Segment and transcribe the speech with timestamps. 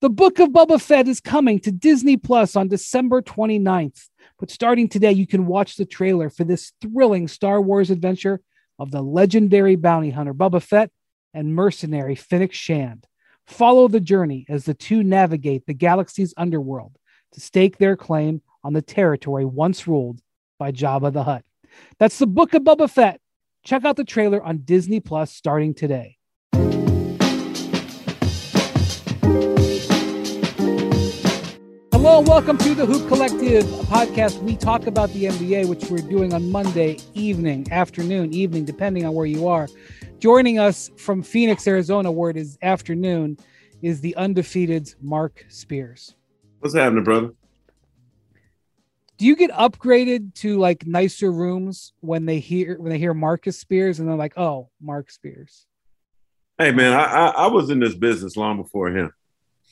[0.00, 4.08] The Book of Boba Fett is coming to Disney Plus on December 29th.
[4.38, 8.40] But starting today, you can watch the trailer for this thrilling Star Wars adventure
[8.78, 10.92] of the legendary bounty hunter Boba Fett
[11.34, 13.08] and mercenary Fennec Shand.
[13.48, 16.96] Follow the journey as the two navigate the galaxy's underworld
[17.32, 20.20] to stake their claim on the territory once ruled
[20.60, 21.44] by Jabba the Hutt.
[21.98, 23.20] That's the Book of Boba Fett.
[23.64, 26.17] Check out the trailer on Disney Plus starting today.
[32.26, 34.42] Welcome to the Hoop Collective podcast.
[34.42, 39.14] We talk about the NBA, which we're doing on Monday evening, afternoon, evening, depending on
[39.14, 39.68] where you are.
[40.18, 43.38] Joining us from Phoenix, Arizona, where it is afternoon,
[43.82, 46.16] is the undefeated Marc Spears.
[46.58, 47.30] What's happening, brother?
[49.16, 53.60] Do you get upgraded to like nicer rooms when they hear when they hear Marcus
[53.60, 55.66] Spears and they're like, "Oh, Mark Spears"?
[56.58, 59.12] Hey, man, I, I, I was in this business long before him.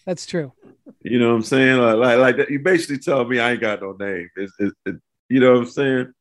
[0.07, 0.53] That's true.
[1.03, 1.79] You know what I'm saying?
[1.81, 2.51] Like, like, like that.
[2.51, 4.29] You basically tell me I ain't got no name.
[4.37, 4.97] It's, it, it,
[5.29, 6.13] you know what I'm saying?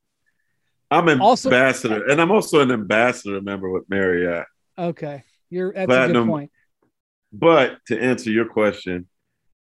[0.91, 4.45] I'm an Also- ambassador, and I'm also an ambassador member with Marriott.
[4.77, 6.51] Okay, you're that's a good point.
[7.31, 9.07] But to answer your question,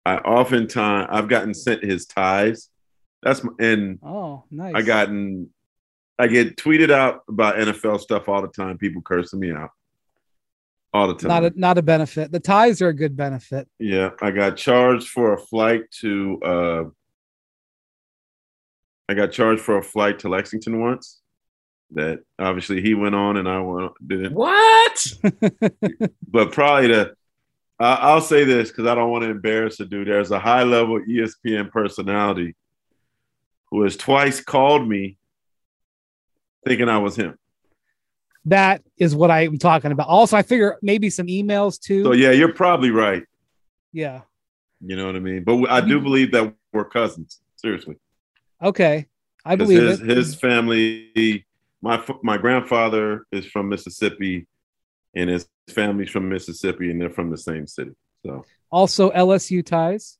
[0.06, 2.70] I oftentimes I've gotten sent his ties.
[3.24, 4.74] That's my, and Oh, nice.
[4.76, 5.50] I gotten
[6.20, 8.78] I get tweeted out about NFL stuff all the time.
[8.78, 9.70] People cursing me out
[10.98, 11.30] all the time.
[11.30, 12.32] not a not a benefit.
[12.32, 13.68] The ties are a good benefit.
[13.80, 16.84] Yeah, I got charged for a flight to uh
[19.10, 21.22] I got charged for a flight to Lexington once.
[21.92, 24.34] That obviously he went on and I went didn't.
[24.34, 25.06] What?
[26.30, 27.14] But probably the
[27.80, 30.08] I I'll say this because I don't want to embarrass the dude.
[30.08, 32.56] There's a high level ESPN personality
[33.72, 35.18] who has twice called me
[36.66, 37.38] thinking I was him.
[38.48, 40.08] That is what I'm talking about.
[40.08, 42.04] Also, I figure maybe some emails too.
[42.04, 43.24] So yeah, you're probably right.
[43.92, 44.22] yeah.
[44.80, 45.44] You know what I mean?
[45.44, 47.42] But I do believe that we're cousins.
[47.56, 47.96] Seriously.
[48.62, 49.08] Okay.
[49.44, 50.08] I believe his, it.
[50.08, 51.46] his family,
[51.82, 54.46] my my grandfather is from Mississippi,
[55.16, 57.92] and his family's from Mississippi, and they're from the same city.
[58.26, 60.20] So, Also, LSU ties.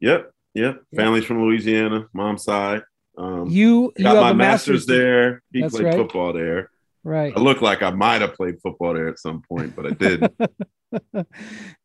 [0.00, 0.82] yep, yep.
[0.96, 2.82] Family's from Louisiana, mom's side.
[3.16, 5.42] Um, You you got have my a master's, master's there.
[5.52, 5.94] He That's played right.
[5.96, 6.70] football there.
[7.08, 7.32] Right.
[7.34, 10.34] I look like I might have played football there at some point, but I didn't.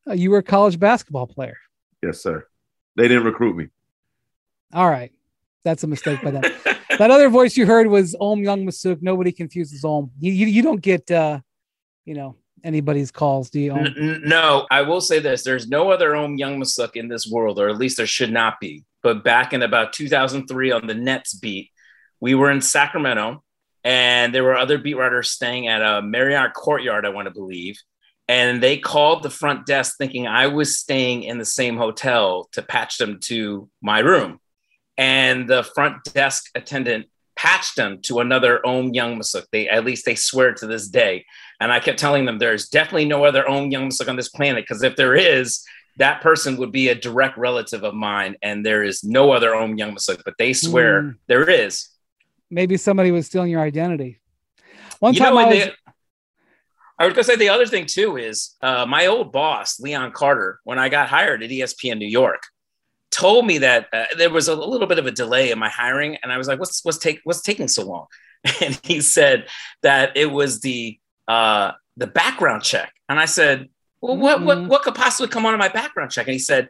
[0.07, 1.57] Uh, you were a college basketball player.
[2.01, 2.45] yes, sir.
[2.95, 3.67] They didn't recruit me.
[4.73, 5.11] All right.
[5.65, 6.43] That's a mistake by them.
[6.97, 9.01] that other voice you heard was Ohm Youngmisuk.
[9.01, 10.11] Nobody confuses Ohm.
[10.19, 11.39] You, you, you don't get, uh,
[12.05, 13.71] you know, anybody's calls, do you?
[13.71, 13.79] Ohm?
[13.79, 17.59] N- n- no, I will say this: there's no other Ohm Youngmisuk in this world,
[17.59, 18.83] or at least there should not be.
[19.01, 21.71] But back in about 2003 on the Nets beat,
[22.21, 23.42] we were in Sacramento,
[23.83, 27.77] and there were other beat writers staying at a Marriott Courtyard, I want to believe.
[28.27, 32.61] And they called the front desk thinking I was staying in the same hotel to
[32.61, 34.39] patch them to my room.
[34.97, 39.45] And the front desk attendant patched them to another Ohm Youngmisuk.
[39.51, 41.25] They at least they swear to this day.
[41.59, 44.83] And I kept telling them there's definitely no other Ohm Youngmisuk on this planet because
[44.83, 45.63] if there is,
[45.97, 49.77] that person would be a direct relative of mine, and there is no other Ohm
[49.77, 50.23] Youngmisuk.
[50.23, 51.09] But they swear Hmm.
[51.27, 51.89] there is.
[52.53, 54.19] Maybe somebody was stealing your identity.
[54.99, 55.73] One You time I was, the-
[56.99, 60.59] I was gonna say the other thing too is uh, my old boss Leon Carter,
[60.63, 62.43] when I got hired at ESPN New York,
[63.09, 66.17] told me that uh, there was a little bit of a delay in my hiring,
[66.21, 68.05] and I was like, "What's what's take what's taking so long?"
[68.61, 69.47] And he said
[69.81, 74.45] that it was the uh, the background check, and I said, "Well, what Mhm.
[74.45, 76.69] what what could possibly come on in my background check?" And he said,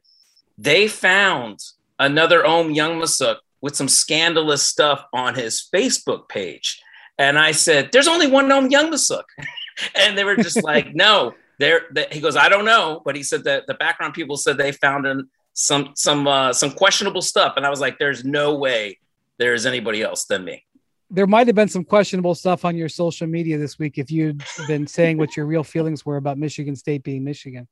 [0.57, 1.59] "They found
[1.99, 6.79] another Ohm Youngmisuk with some scandalous stuff on his Facebook page."
[7.17, 9.23] And I said, "There's only one Ohm Youngmisuk,"
[9.95, 13.43] and they were just like, "No." There, he goes, I don't know, but he said
[13.43, 17.65] that the background people said they found an, some some uh, some questionable stuff, and
[17.65, 18.99] I was like, "There's no way
[19.37, 20.65] there is anybody else than me."
[21.13, 24.43] there might have been some questionable stuff on your social media this week if you'd
[24.67, 27.67] been saying what your real feelings were about Michigan State being Michigan.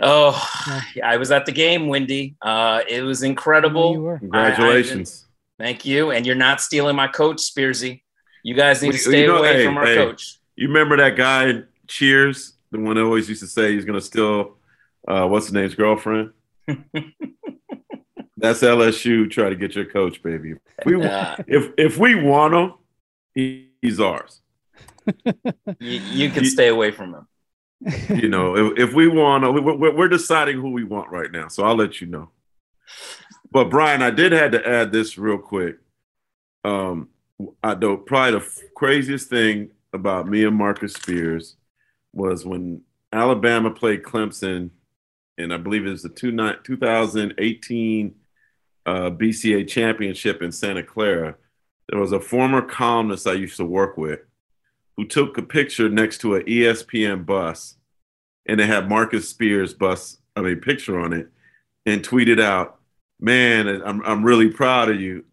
[0.00, 0.80] Oh, Yeah.
[0.96, 2.36] yeah, I was at the game, Windy.
[2.42, 4.18] Uh, it was I know you incredible.
[4.18, 5.26] Congratulations.
[5.58, 8.02] Thank you, and you're not stealing my coach, Spearsy.
[8.42, 9.94] You guys need Well, to you stay know, away hey, from our hey.
[9.96, 10.38] coach.
[10.56, 14.00] You remember that guy in Cheers, the one that always used to say he's gonna
[14.00, 14.56] steal
[15.08, 16.30] uh, what's his name's girlfriend?
[18.36, 19.30] That's LSU.
[19.30, 20.54] Try to get your coach, baby.
[20.78, 22.74] If we Uh, if if we want him,
[23.34, 24.40] he, he's ours.
[25.78, 27.26] you, you can stay away from him.
[28.08, 31.48] You know, if, if we want him, we're, we're- deciding who we want right now.
[31.48, 32.30] So I'll let you know.
[33.50, 35.78] But Brian, I did have to add this real quick.
[36.64, 37.08] Um,
[37.62, 41.56] I know probably the f- craziest thing about me and Marcus Spears
[42.12, 42.82] was when
[43.12, 44.70] Alabama played Clemson
[45.38, 48.14] and I believe it was the two, 2018
[48.86, 51.36] uh, BCA championship in Santa Clara.
[51.88, 54.20] There was a former columnist I used to work with
[55.00, 57.76] who took a picture next to an ESPN bus,
[58.44, 61.28] and it had Marcus Spears bus, I mean, picture on it,
[61.86, 62.78] and tweeted out,
[63.18, 65.24] "Man, I'm I'm really proud of you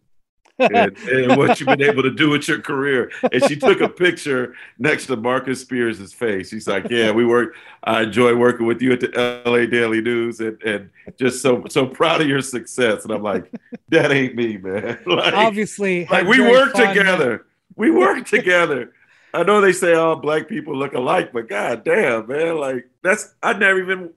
[0.58, 3.12] and, and, what you've been able to do with your career.
[3.30, 6.48] And she took a picture next to Marcus Spears' face.
[6.48, 7.54] She's like, "Yeah, we work.
[7.84, 10.88] I enjoy working with you at the LA Daily News, and, and
[11.18, 13.52] just so so proud of your success." And I'm like,
[13.90, 17.44] "That ain't me, man." Like, Obviously, like we work together.
[17.76, 18.94] We work together.
[19.34, 23.34] I know they say all black people look alike, but god damn, man, like that's
[23.42, 24.10] I never even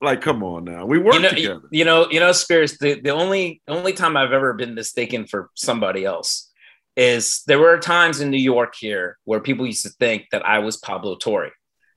[0.00, 0.84] like, come on now.
[0.84, 1.62] We work you know, together.
[1.70, 5.50] You know, you know, Spears, the, the only only time I've ever been mistaken for
[5.54, 6.50] somebody else
[6.96, 10.60] is there were times in New York here where people used to think that I
[10.60, 11.52] was Pablo Torre.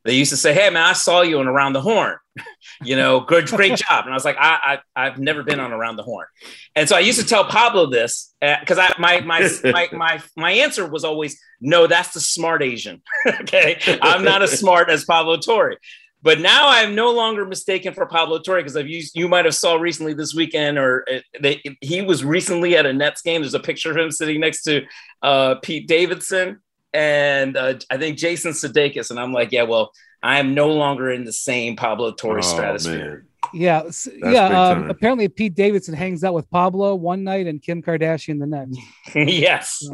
[0.06, 2.18] They used to say, "Hey, man, I saw you on Around the Horn.
[2.84, 5.72] you know, good, great job." And I was like, I, I, have never been on
[5.72, 6.28] Around the Horn."
[6.76, 10.22] And so I used to tell Pablo this because uh, I, my, my, my, my,
[10.36, 15.06] my answer was always, "No, that's the smart Asian." okay, I'm not as smart as
[15.06, 15.76] Pablo Torre.
[16.22, 19.16] But now I'm no longer mistaken for Pablo Torre because I've used.
[19.16, 21.06] You might have saw recently this weekend, or
[21.40, 23.42] they, he was recently at a Nets game.
[23.42, 24.86] There's a picture of him sitting next to
[25.22, 26.60] uh, Pete Davidson
[26.94, 29.92] and uh, I think Jason Sudeikis, and I'm like, yeah, well,
[30.22, 33.10] I am no longer in the same Pablo Torre oh, stratosphere.
[33.10, 33.26] Man.
[33.54, 33.90] Yeah,
[34.24, 34.70] yeah.
[34.70, 38.80] Um, apparently, Pete Davidson hangs out with Pablo one night and Kim Kardashian the next.
[39.16, 39.88] yes.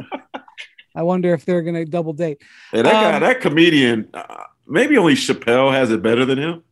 [0.94, 2.42] I wonder if they're going to double date.
[2.72, 4.08] Hey, that um, guy, that comedian.
[4.12, 6.62] Uh, maybe only Chappelle has it better than him.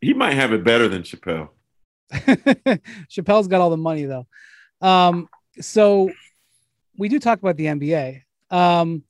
[0.00, 1.48] He might have it better than Chappelle.
[2.12, 4.26] Chappelle's got all the money though.
[4.80, 5.28] Um,
[5.60, 6.10] so
[6.98, 8.23] we do talk about the NBA.
[8.54, 9.02] Um,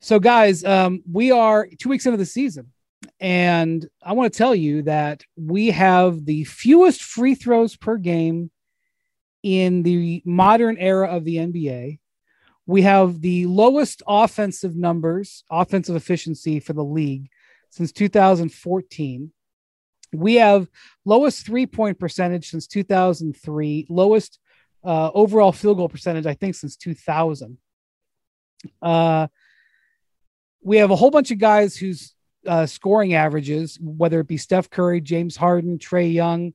[0.00, 2.72] so guys, um, we are two weeks into the season,
[3.20, 8.50] and I want to tell you that we have the fewest free throws per game
[9.42, 11.98] in the modern era of the NBA.
[12.64, 17.28] We have the lowest offensive numbers, offensive efficiency for the league
[17.68, 19.30] since 2014.
[20.14, 20.70] We have
[21.04, 24.38] lowest three point percentage since 2003, lowest
[24.84, 27.58] uh, overall field goal percentage, I think, since 2000.
[28.80, 29.28] Uh,
[30.62, 32.14] we have a whole bunch of guys whose
[32.46, 36.54] uh, scoring averages, whether it be Steph Curry, James Harden, Trae Young,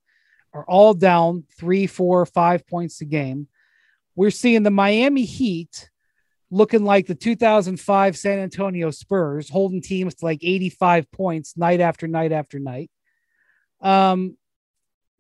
[0.54, 3.48] are all down three, four, five points a game.
[4.16, 5.90] We're seeing the Miami Heat
[6.50, 12.08] looking like the 2005 San Antonio Spurs, holding teams to like 85 points night after
[12.08, 12.90] night after night.
[13.82, 14.38] Um,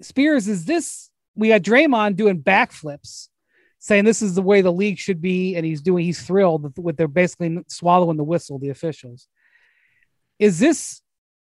[0.02, 1.10] Spears, is this?
[1.36, 3.28] We got Draymond doing backflips,
[3.80, 6.06] saying this is the way the league should be, and he's doing.
[6.06, 8.60] He's thrilled with they're basically swallowing the whistle.
[8.60, 9.28] The officials.
[10.40, 11.02] Is this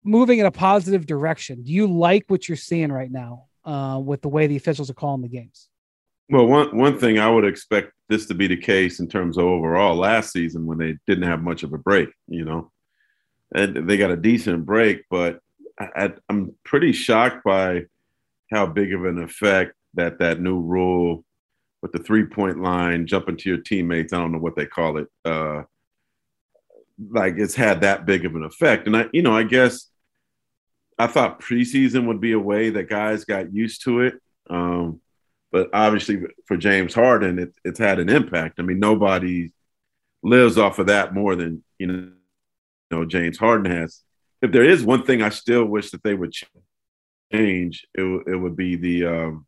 [0.03, 1.63] moving in a positive direction?
[1.63, 4.95] Do you like what you're seeing right now uh, with the way the officials are
[4.95, 5.69] calling the games?
[6.29, 9.45] Well, one one thing I would expect this to be the case in terms of
[9.45, 12.71] overall last season when they didn't have much of a break, you know,
[13.53, 15.39] and they got a decent break, but
[15.79, 17.85] I, am pretty shocked by
[18.51, 21.23] how big of an effect that that new rule
[21.81, 24.97] with the three point line, jumping to your teammates, I don't know what they call
[24.97, 25.63] it, uh,
[27.09, 28.87] like it's had that big of an effect.
[28.87, 29.87] And I, you know, I guess
[30.97, 34.15] I thought preseason would be a way that guys got used to it.
[34.49, 34.99] Um,
[35.51, 38.59] but obviously, for James Harden, it, it's had an impact.
[38.59, 39.51] I mean, nobody
[40.21, 42.11] lives off of that more than you know, you
[42.91, 44.01] know James Harden has.
[44.41, 46.33] If there is one thing I still wish that they would
[47.31, 49.45] change, it, it would be the um,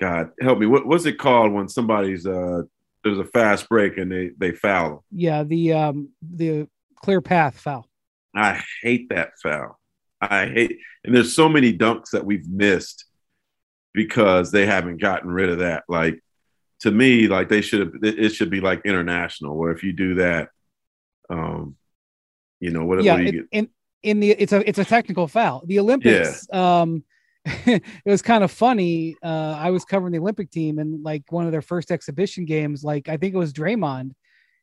[0.00, 0.66] God help me.
[0.66, 2.62] What was it called when somebody's uh,
[3.04, 5.04] there's a fast break and they they foul?
[5.12, 7.86] Yeah, the um, the clear path foul.
[8.34, 9.78] I hate that foul.
[10.20, 13.04] I hate, and there's so many dunks that we've missed
[13.92, 15.84] because they haven't gotten rid of that.
[15.88, 16.22] Like
[16.80, 17.92] to me, like they should have.
[18.02, 20.48] It should be like international, where if you do that,
[21.28, 21.76] um,
[22.58, 23.02] you know what?
[23.02, 23.68] Yeah, what it, in
[24.02, 25.62] in the it's a it's a technical foul.
[25.66, 26.80] The Olympics, yeah.
[26.80, 27.04] um,
[27.66, 29.16] it was kind of funny.
[29.22, 32.84] Uh, I was covering the Olympic team, and like one of their first exhibition games,
[32.84, 34.12] like I think it was Draymond.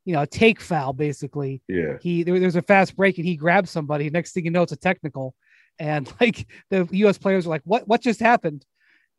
[0.05, 1.61] You know, a take foul basically.
[1.67, 1.97] Yeah.
[2.01, 4.09] He there, there's a fast break and he grabs somebody.
[4.09, 5.33] Next thing you know, it's a technical,
[5.79, 7.17] and like the U.S.
[7.17, 7.87] players are like, "What?
[7.87, 8.65] What just happened?"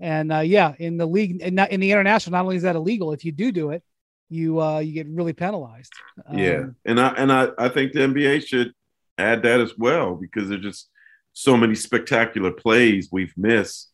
[0.01, 2.77] And uh, yeah, in the league and not in the international, not only is that
[2.77, 3.83] illegal, if you do do it,
[4.31, 5.93] you uh, you get really penalized.
[6.27, 8.73] Um, yeah, and I and I, I think the NBA should
[9.19, 10.89] add that as well because there's just
[11.39, 13.93] so many spectacular plays we've missed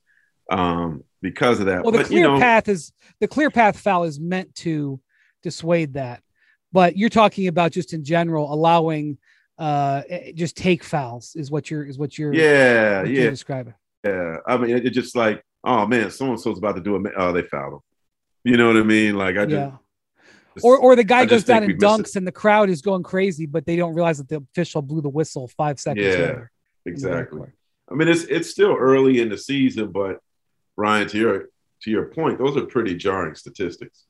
[0.50, 1.82] um, because of that.
[1.82, 4.98] Well, the but, clear you know, path is the clear path foul is meant to
[5.42, 6.22] dissuade that,
[6.72, 9.18] but you're talking about just in general allowing
[9.58, 13.30] uh, eh, just take fouls is what you're is what you're yeah what yeah you're
[13.30, 13.74] describing.
[14.04, 14.38] yeah.
[14.46, 17.32] I mean, it's just like oh man, so and so's about to do a oh
[17.32, 17.80] they fouled him.
[18.44, 19.16] You know what I mean?
[19.16, 19.50] Like I just.
[19.50, 19.76] Yeah.
[20.62, 23.44] Or, or the guy I goes down and dunks and the crowd is going crazy,
[23.44, 26.12] but they don't realize that the official blew the whistle five seconds Yeah.
[26.12, 26.52] later.
[26.86, 27.48] Exactly.
[27.90, 30.18] I mean, it's it's still early in the season, but
[30.76, 31.44] Ryan, to your
[31.82, 34.04] to your point, those are pretty jarring statistics.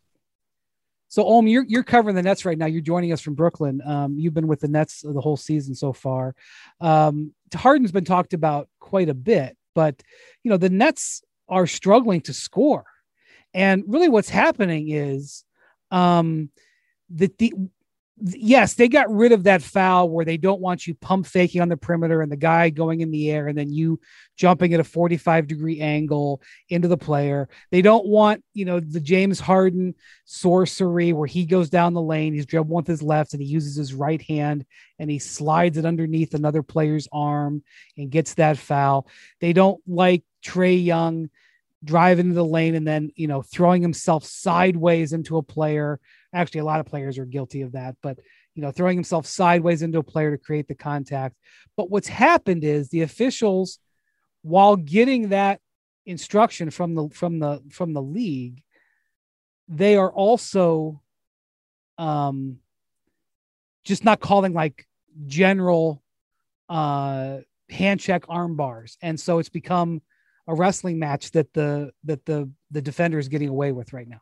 [1.09, 2.67] So, Ohm, you're you're covering the Nets right now.
[2.67, 3.81] You're joining us from Brooklyn.
[3.85, 6.35] Um, you've been with the Nets the whole season so far.
[6.81, 10.03] Um, Harden's been talked about quite a bit, but
[10.43, 12.85] you know the Nets are struggling to score,
[13.53, 15.45] and really what's happening is
[15.91, 16.51] um,
[17.11, 17.55] that the
[18.21, 21.69] yes they got rid of that foul where they don't want you pump faking on
[21.69, 23.99] the perimeter and the guy going in the air and then you
[24.37, 27.49] jumping at a 45 degree angle into the player.
[27.73, 29.95] They don't want you know the james harden
[30.25, 33.75] sorcery where he goes down the lane he's dribbling with his left and he uses
[33.75, 34.65] his right hand
[35.01, 37.65] and he slides it underneath another player's arm
[37.97, 39.09] and gets that foul.
[39.41, 41.31] They don't like trae young
[41.83, 46.01] driving into the lane and then you know throwing himself sideways into a player
[46.35, 48.19] actually a lot of players are guilty of that but
[48.55, 51.37] you know throwing himself sideways into a player to create the contact.
[51.77, 53.79] But what's happened is the officials
[54.43, 55.61] while getting that
[56.07, 58.63] instruction from the from the from the league
[59.69, 61.01] they are also
[61.97, 62.59] um
[63.85, 64.87] just not calling like
[65.27, 66.03] general
[66.69, 67.39] uh
[67.71, 68.99] hand check arm bars.
[69.01, 70.03] And so it's become
[70.47, 74.21] a wrestling match that the that the the defender is getting away with right now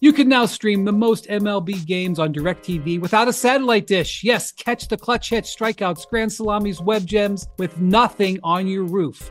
[0.00, 4.22] you can now stream the most MLB games on DirecTV without a satellite dish.
[4.22, 9.30] Yes, catch the clutch hits, strikeouts, grand salamis, web gems with nothing on your roof.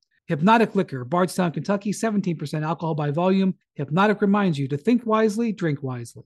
[0.31, 3.53] Hypnotic Liquor, Bardstown, Kentucky, 17% alcohol by volume.
[3.73, 6.23] Hypnotic reminds you to think wisely, drink wisely.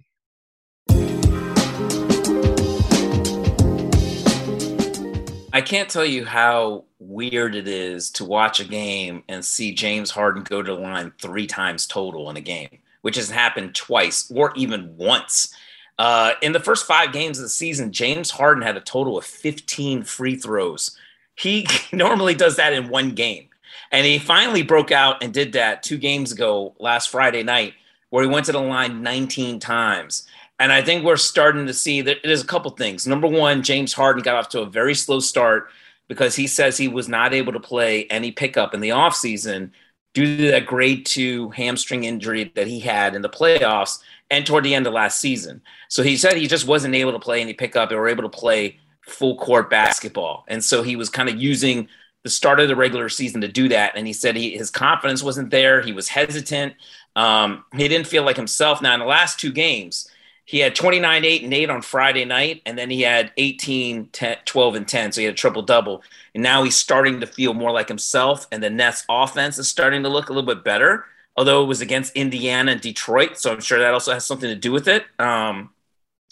[5.52, 10.12] I can't tell you how weird it is to watch a game and see James
[10.12, 14.32] Harden go to the line three times total in a game, which has happened twice
[14.32, 15.52] or even once.
[15.98, 19.26] Uh, in the first five games of the season, James Harden had a total of
[19.26, 20.96] 15 free throws.
[21.34, 23.50] He normally does that in one game.
[23.96, 27.76] And he finally broke out and did that two games ago last Friday night,
[28.10, 30.28] where he went to the line 19 times.
[30.60, 33.08] And I think we're starting to see that there's a couple things.
[33.08, 35.70] Number one, James Harden got off to a very slow start
[36.10, 39.72] because he says he was not able to play any pickup in the offseason
[40.14, 44.00] due to that grade two hamstring injury that he had in the playoffs
[44.30, 45.62] and toward the end of last season.
[45.88, 48.78] So he said he just wasn't able to play any pickup or able to play
[49.08, 50.44] full court basketball.
[50.50, 51.88] And so he was kind of using
[52.26, 53.94] the start of the regular season to do that.
[53.96, 55.84] And he said he, his confidence wasn't there.
[55.84, 56.74] He was hesitant.
[57.16, 58.82] Um, he didn't feel like himself.
[58.82, 60.10] Now, in the last two games,
[60.44, 64.38] he had 29, 8, and 8 on Friday night, and then he had 18, 10,
[64.44, 65.12] 12, and 10.
[65.12, 66.02] So he had a triple double.
[66.34, 70.02] And now he's starting to feel more like himself, and the Nets offense is starting
[70.02, 71.06] to look a little bit better,
[71.38, 73.38] although it was against Indiana and Detroit.
[73.38, 75.06] So I'm sure that also has something to do with it.
[75.20, 75.70] Um,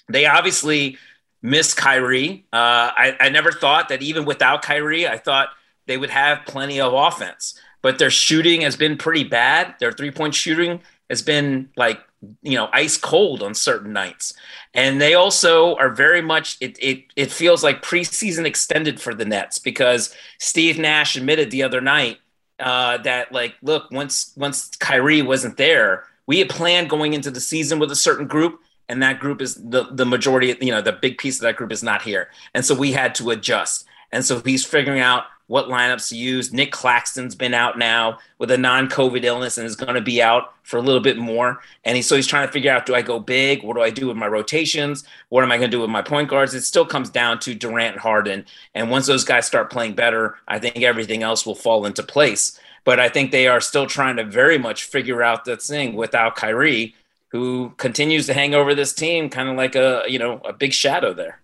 [0.09, 0.97] they obviously
[1.43, 2.47] miss Kyrie.
[2.51, 5.49] Uh, I, I never thought that even without Kyrie, I thought
[5.87, 9.75] they would have plenty of offense, but their shooting has been pretty bad.
[9.79, 11.99] Their three point shooting has been like
[12.41, 14.33] you know ice cold on certain nights.
[14.73, 19.25] And they also are very much it, it it feels like preseason extended for the
[19.25, 22.19] nets because steve nash admitted the other night
[22.59, 27.41] uh, that like look once once kyrie wasn't there we had planned going into the
[27.41, 30.91] season with a certain group and that group is the the majority you know the
[30.91, 32.29] big piece of that group is not here.
[32.53, 33.85] And so we had to adjust.
[34.11, 36.51] And so he's figuring out what lineups to use.
[36.51, 40.55] Nick Claxton's been out now with a non-COVID illness and is going to be out
[40.63, 41.61] for a little bit more.
[41.85, 43.61] And he's so he's trying to figure out: Do I go big?
[43.61, 45.03] What do I do with my rotations?
[45.29, 46.55] What am I going to do with my point guards?
[46.55, 50.37] It still comes down to Durant, and Harden, and once those guys start playing better,
[50.47, 52.59] I think everything else will fall into place.
[52.83, 56.35] But I think they are still trying to very much figure out that thing without
[56.35, 56.95] Kyrie,
[57.27, 60.73] who continues to hang over this team, kind of like a you know a big
[60.73, 61.41] shadow there.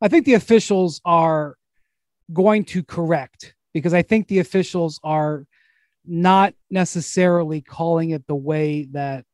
[0.00, 1.58] I think the officials are
[2.32, 5.46] going to correct because I think the officials are
[6.04, 9.24] not necessarily calling it the way that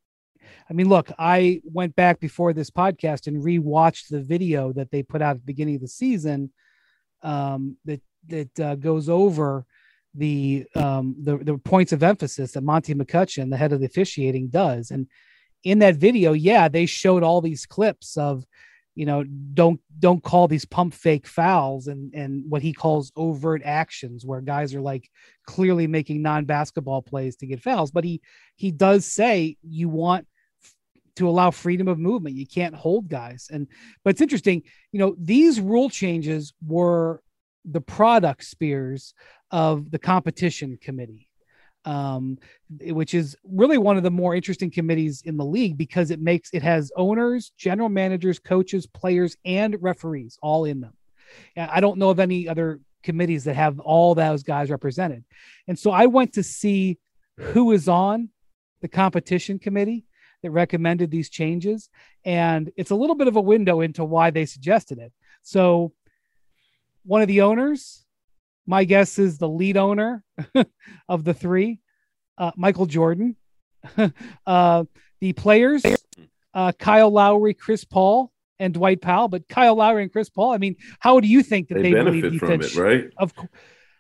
[0.71, 5.03] I mean, look, I went back before this podcast and rewatched the video that they
[5.03, 6.53] put out at the beginning of the season
[7.23, 9.65] um, that that uh, goes over
[10.15, 14.49] the, um, the the points of emphasis that Monty McCutchen, the head of the officiating,
[14.49, 14.91] does.
[14.91, 15.07] And
[15.65, 18.45] in that video, yeah, they showed all these clips of
[18.99, 19.23] you know
[19.55, 24.41] don't don't call these pump fake fouls and and what he calls overt actions where
[24.41, 25.09] guys are like
[25.47, 27.93] clearly making non-basketball plays to get fouls.
[27.93, 28.21] But he
[28.57, 30.27] he does say you want
[31.15, 32.35] to allow freedom of movement.
[32.35, 33.49] You can't hold guys.
[33.53, 33.69] And
[34.03, 37.23] but it's interesting you know these rule changes were
[37.65, 39.15] the product spears
[39.53, 41.28] of the competition committee
[41.89, 42.39] um,
[42.83, 46.51] which is really one of the more interesting committees in the league because it makes
[46.53, 50.93] it has owners, general managers, coaches, players, and referees all in them.
[51.57, 55.25] I don't know of any other committees that have all those guys represented.
[55.67, 56.99] And so I went to see
[57.39, 58.29] who is on
[58.83, 60.05] the competition committee
[60.43, 61.89] that recommended these changes.
[62.23, 65.13] And it's a little bit of a window into why they suggested it.
[65.43, 65.93] So
[67.05, 68.05] one of the owners
[68.69, 70.23] my guess is the lead owner
[71.09, 71.81] of the three,
[72.37, 73.35] uh, Michael Jordan.
[74.47, 74.85] uh,
[75.21, 75.85] the players,
[76.53, 79.29] uh, Kyle Lowry, Chris Paul, and Dwight Powell.
[79.29, 81.93] But Kyle Lowry and Chris Paul, I mean, how do you think that they, they
[81.93, 83.11] benefit from it, right?
[83.17, 83.51] Of course.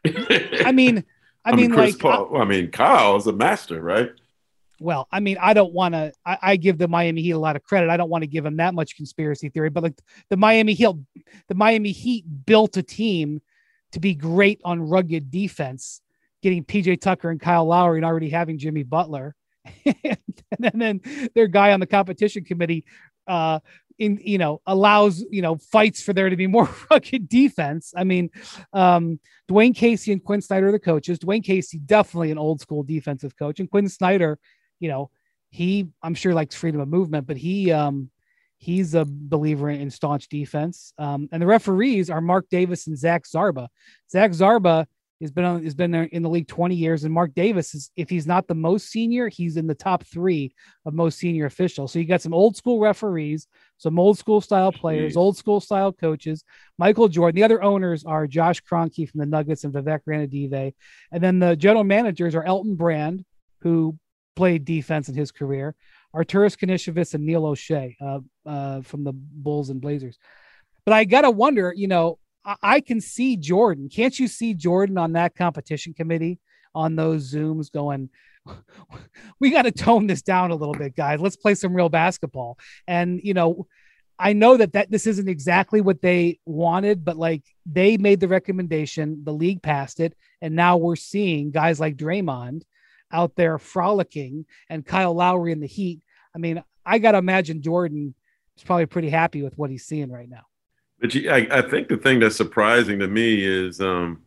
[0.65, 1.03] I mean,
[1.47, 4.11] I, I mean, Chris like, Paul, I, I mean, Kyle's a master, right?
[4.81, 6.13] well, I mean, I don't want to.
[6.25, 7.91] I, I, give the Miami Heat a lot of credit.
[7.91, 9.99] I don't want to give them that much conspiracy theory, but like
[10.31, 10.95] the Miami Heat,
[11.49, 13.41] the Miami Heat built a team
[13.93, 16.01] to be great on rugged defense,
[16.43, 19.35] getting PJ Tucker and Kyle Lowry and already having Jimmy Butler.
[19.85, 20.19] and
[20.75, 21.01] then
[21.35, 22.85] their guy on the competition committee
[23.27, 23.59] uh
[23.99, 27.93] in you know allows you know fights for there to be more rugged defense.
[27.97, 28.31] I mean,
[28.73, 29.21] um,
[29.51, 31.19] Dwane Casey and Quin Snyder are the coaches.
[31.19, 34.39] Dwane Casey definitely an old school defensive coach, and Quin Snyder,
[34.81, 35.11] you know,
[35.51, 38.11] he I'm sure likes freedom of movement, but he um
[38.59, 40.93] He's a believer in, staunch defense.
[40.99, 43.69] Um, and the referees are Mark Davis and Zach Zarba.
[44.11, 44.87] Zach Zarba
[45.21, 47.91] has been on, has been there in the league 20 years, and Mark Davis is
[47.97, 51.93] if he's not the most senior, he's in the top three of most senior officials.
[51.93, 53.47] So you got some old school referees,
[53.79, 55.17] some old school style players, Jeez.
[55.17, 56.45] old school style coaches.
[56.79, 57.37] Michael Jordan.
[57.37, 60.75] The other owners are Josh Kroenke from the Nuggets and Vivek Ranadive,
[61.13, 63.25] and then the general managers are Elton Brand,
[63.61, 63.99] who
[64.37, 65.75] played defense in his career.
[66.15, 70.19] Arturas Karnisovas and Neil Olshey uh, uh, from the Bulls and Blazers.
[70.85, 73.89] But I gotta wonder, you know, I, I can see Jordan.
[73.89, 76.39] Can't you see Jordan on that competition committee
[76.75, 78.11] on those Zooms going?
[79.41, 81.21] we got to tone this down a little bit, guys.
[81.21, 82.59] Let's play some real basketball.
[82.87, 83.67] And you know,
[84.19, 88.29] I know that that this isn't exactly what they wanted, but like they made the
[88.29, 92.63] recommendation, the league passed it, and now we're seeing guys like Draymond
[93.13, 96.01] out there frolicking and Kyle Lowry in the Heat.
[96.35, 98.15] I mean, I got to imagine Jordan
[98.57, 100.43] is probably pretty happy with what he's seeing right now.
[101.01, 104.23] But you, I, I, think the thing that's surprising to me is um,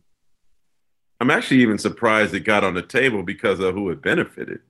[1.20, 4.60] I'm actually even surprised it got on the table because of who it benefited.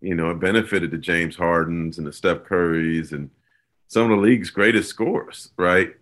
[0.00, 3.30] You know, it benefited the James Hardens and the Steph Currys and
[3.88, 5.94] some of the league's greatest scorers, right?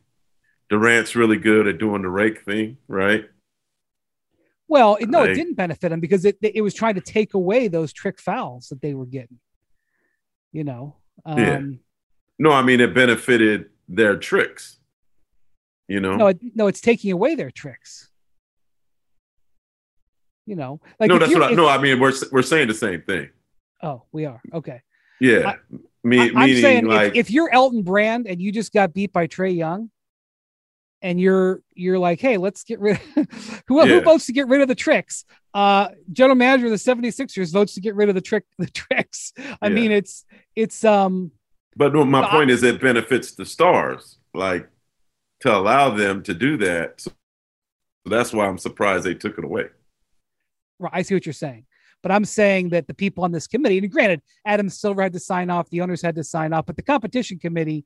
[0.68, 3.26] Durant's really good at doing the rake thing, right?
[4.72, 7.92] Well, no, it didn't benefit them because it it was trying to take away those
[7.92, 9.38] trick fouls that they were getting.
[10.50, 10.96] You know.
[11.26, 11.61] Um, yeah.
[12.38, 14.78] No, I mean it benefited their tricks.
[15.88, 16.16] You know.
[16.16, 18.08] No, it, no, it's taking away their tricks.
[20.46, 21.42] You know, like no, that's what.
[21.42, 23.28] I, no, I mean we're we're saying the same thing.
[23.82, 24.80] Oh, we are okay.
[25.20, 28.72] Yeah, I, Me, I, am saying like, if, if you're Elton Brand and you just
[28.72, 29.90] got beat by Trae Young,
[31.02, 33.86] and you're you're like, hey, let's get rid of who, yeah.
[33.86, 35.24] who votes to get rid of the tricks?
[35.52, 39.32] Uh general manager of the 76ers votes to get rid of the trick the tricks.
[39.60, 39.74] I yeah.
[39.74, 40.24] mean, it's
[40.56, 41.32] it's um
[41.76, 44.68] but no, my point is it benefits the stars, like
[45.40, 47.00] to allow them to do that.
[47.00, 47.10] So
[48.04, 49.66] that's why I'm surprised they took it away.
[50.78, 50.92] Right.
[50.94, 51.66] I see what you're saying.
[52.02, 55.20] But I'm saying that the people on this committee, and granted, Adam Silver had to
[55.20, 57.84] sign off, the owners had to sign off, but the competition committee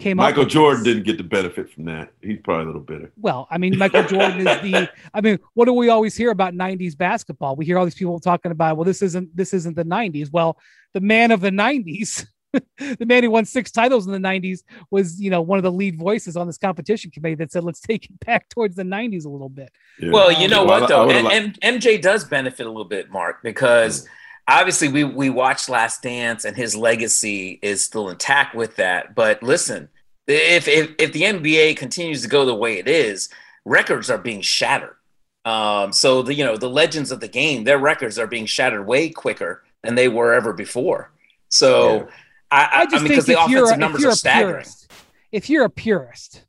[0.00, 0.92] came Michael up with Jordan this.
[0.94, 2.12] didn't get the benefit from that.
[2.20, 3.12] He's probably a little bitter.
[3.16, 4.90] Well, I mean, Michael Jordan is the.
[5.14, 7.56] I mean, what do we always hear about '90s basketball?
[7.56, 10.30] We hear all these people talking about, well, this isn't this isn't the '90s.
[10.32, 10.58] Well,
[10.92, 12.26] the man of the '90s,
[12.78, 15.72] the man who won six titles in the '90s, was you know one of the
[15.72, 19.24] lead voices on this competition committee that said, let's take it back towards the '90s
[19.24, 19.70] a little bit.
[20.00, 20.10] Yeah.
[20.12, 22.84] Well, you know Well, I- what though, would've and, and MJ does benefit a little
[22.84, 24.06] bit, Mark, because
[24.48, 29.14] obviously we we watched Last Dance, and his legacy is still intact with that.
[29.14, 29.88] But listen,
[30.26, 33.28] if if if the NBA continues to go the way it is,
[33.64, 34.96] records are being shattered.
[35.44, 38.86] Um, so the you know the legends of the game, their records are being shattered
[38.86, 41.12] way quicker than they were ever before.
[41.48, 42.06] So Yeah.
[42.50, 44.52] I, I, I I just mean, because think the offensive a- numbers you're staggering.
[44.54, 44.92] purist,
[45.30, 46.44] if you're a purist,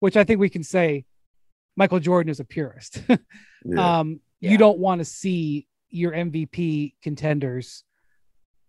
[0.00, 1.04] which I think we can say,
[1.76, 3.00] Michael Jordan is a purist.
[3.64, 3.98] Yeah.
[3.98, 4.52] um, Yeah.
[4.52, 7.84] you don't want to see your MVP contenders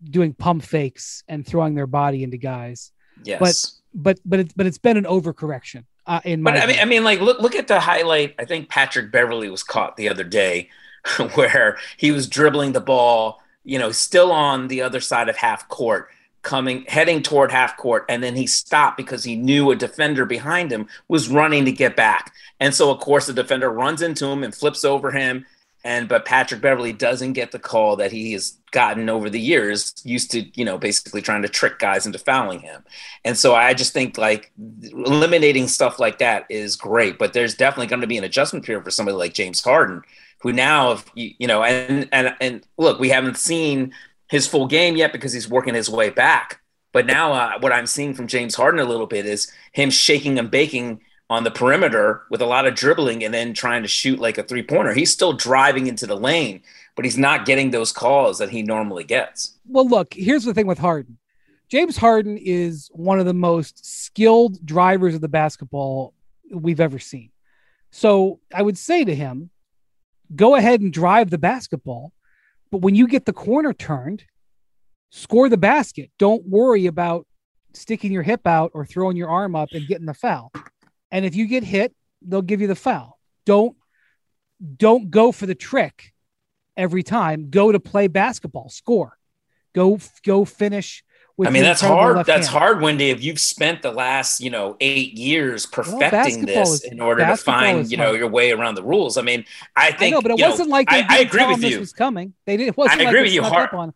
[0.02, 2.92] doing pump fakes and throwing their body into guys.
[3.24, 3.80] Yes.
[3.92, 6.52] But but it's but it's been an overcorrection uh, in my.
[6.52, 6.78] But I mean.
[6.80, 8.34] I mean, like look look at the highlight.
[8.38, 10.68] I think Patrick Beverley was caught the other day,
[11.34, 15.68] where he was dribbling the ball, you know, still on the other side of half
[15.68, 16.08] court,
[16.42, 20.72] coming heading toward half court, and then he stopped because he knew a defender behind
[20.72, 24.42] him was running to get back, and so of course the defender runs into him
[24.42, 25.46] and flips over him.
[25.82, 29.94] And but Patrick Beverley doesn't get the call that he has gotten over the years,
[30.04, 32.84] used to, you know, basically trying to trick guys into fouling him.
[33.24, 37.86] And so I just think like eliminating stuff like that is great, but there's definitely
[37.86, 40.02] going to be an adjustment period for somebody like James Harden,
[40.40, 43.92] who now, if you, you know, and and and look, we haven't seen
[44.28, 46.60] his full game yet because he's working his way back.
[46.92, 50.38] But now, uh, what I'm seeing from James Harden a little bit is him shaking
[50.38, 54.18] and baking on the perimeter with a lot of dribbling and then trying to shoot
[54.18, 54.92] like a three pointer.
[54.92, 56.60] He's still driving into the lane,
[56.96, 59.54] but he's not getting those calls that he normally gets.
[59.66, 61.18] well, look, here's the thing with Harden.
[61.70, 66.14] James Harden is one of the most skilled drivers of the basketball
[66.52, 67.30] we've ever seen.
[67.92, 69.50] So I would say to him,
[70.34, 72.12] go ahead and drive the basketball.
[72.72, 74.24] But when you get the corner turned,
[75.10, 76.10] score the basket.
[76.18, 77.24] Don't worry about
[77.72, 80.50] sticking your hip out or throwing your arm up and getting the foul.
[81.10, 83.18] And if you get hit, they'll give you the foul.
[83.46, 83.76] Don't
[84.76, 86.12] don't go for the trick
[86.76, 87.50] every time.
[87.50, 89.16] Go to play basketball, score.
[89.74, 91.02] Go go finish
[91.36, 92.26] with I mean, that's hard.
[92.26, 92.58] That's hand.
[92.58, 93.08] hard, Windy.
[93.10, 97.24] If you've spent the last, you know, eight years perfecting basketball this is- in order
[97.24, 98.18] to find, you know, hard.
[98.18, 99.16] your way around the rules.
[99.16, 99.44] I mean,
[99.74, 101.78] I I think know, but it wasn't like they I, I agree with you.
[101.80, 102.34] was coming.
[102.44, 102.68] They did.
[102.68, 103.40] It wasn't I agree they with you.
[103.40, 103.94] snuck Har- up on.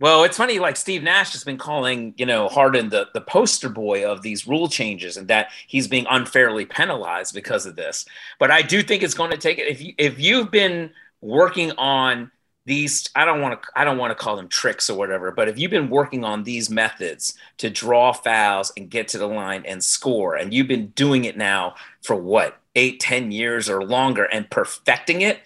[0.00, 0.58] Well, it's funny.
[0.58, 4.48] Like Steve Nash has been calling, you know, Harden the the poster boy of these
[4.48, 8.06] rule changes, and that he's being unfairly penalized because of this.
[8.38, 9.68] But I do think it's going to take it.
[9.68, 12.30] If you if you've been working on
[12.64, 15.48] these, I don't want to I don't want to call them tricks or whatever, but
[15.48, 19.64] if you've been working on these methods to draw fouls and get to the line
[19.66, 24.24] and score, and you've been doing it now for what eight, ten years or longer,
[24.24, 25.40] and perfecting it,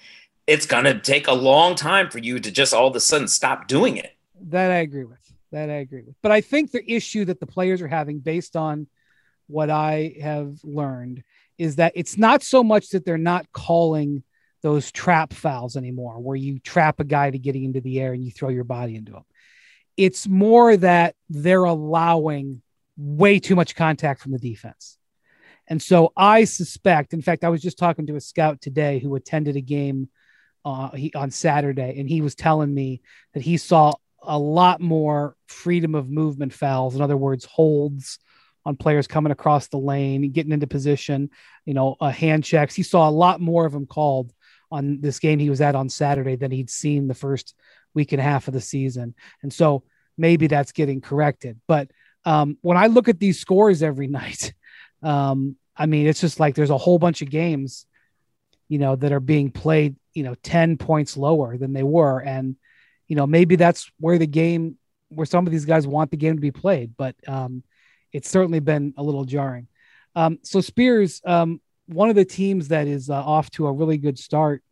[0.47, 3.27] it's going to take a long time for you to just all of a sudden
[3.27, 4.13] stop doing it.
[4.45, 5.21] That I agree with.
[5.53, 6.17] That I agree with.
[6.23, 8.87] But I think the issue that the players are having, based on
[9.47, 11.23] what I have learned,
[11.59, 14.23] is that it's not so much that they're not calling
[14.63, 18.25] those trap fouls anymore, where you trap a guy to getting into the air and
[18.25, 19.25] you throw your body into him.
[19.97, 22.63] It's more that they're allowing
[22.97, 24.99] way too much contact from the defense.
[25.67, 29.15] And so I suspect, in fact, I was just talking to a scout today who
[29.15, 30.09] attended a game
[30.65, 33.03] uh, he, on Saturday, and he was telling me
[33.35, 33.93] that he saw
[34.27, 36.95] a lot more freedom of movement fouls.
[36.95, 38.19] In other words, holds
[38.67, 41.31] on players coming across the lane, getting into position,
[41.65, 42.75] you know, uh, hand checks.
[42.75, 44.33] He saw a lot more of them called
[44.71, 47.55] on this game he was at on Saturday than he'd seen the first
[47.95, 49.15] week and a half of the season.
[49.43, 49.85] And so
[50.17, 51.61] maybe that's getting corrected.
[51.69, 51.91] But
[52.25, 54.55] um, when I look at these scores every night,
[55.03, 57.87] um, I mean, it's just like there's a whole bunch of games,
[58.69, 62.19] you know, that are being played, you know, 10 points lower than they were.
[62.19, 62.57] And,
[63.09, 64.77] you know, maybe that's where the game,
[65.09, 67.62] where some of these guys want the game to be played, but um,
[68.12, 69.69] it's certainly been a little jarring.
[70.17, 73.99] Um, so Spears, um, one of the teams that is uh, off to a really
[73.99, 74.62] good start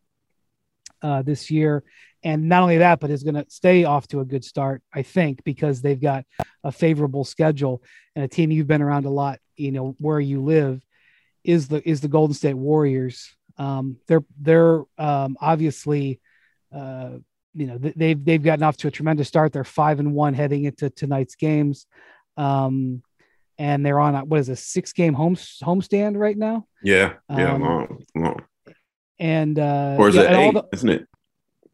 [1.03, 1.83] uh, this year,
[2.25, 5.03] and not only that, but is going to stay off to a good start, I
[5.03, 6.25] think, because they've got
[6.62, 7.83] a favorable schedule
[8.14, 10.81] and a team you've been around a lot, you know, where you live,
[11.45, 13.35] is the is the Golden State Warriors.
[13.59, 16.21] Um, they're they're um, obviously,
[16.73, 17.18] uh,
[17.55, 19.53] you know, they've they've gotten off to a tremendous start.
[19.53, 21.87] They're five and one heading into tonight's games.
[22.37, 23.03] Um,
[23.59, 26.67] and they're on a, what is a six game home homestand right now.
[26.83, 28.43] Yeah, yeah, Um, long, long.
[29.19, 30.55] And uh, Or is yeah, it eight?
[30.55, 31.07] The, isn't it?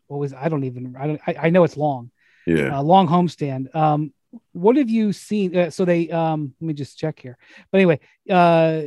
[0.09, 2.11] what was I don't even I don't I, I know it's long,
[2.47, 2.79] Yeah.
[2.79, 3.75] uh, long homestand.
[3.75, 4.12] Um,
[4.53, 5.57] what have you seen?
[5.57, 7.38] Uh, so they, um, let me just check here.
[7.71, 8.83] But anyway, uh,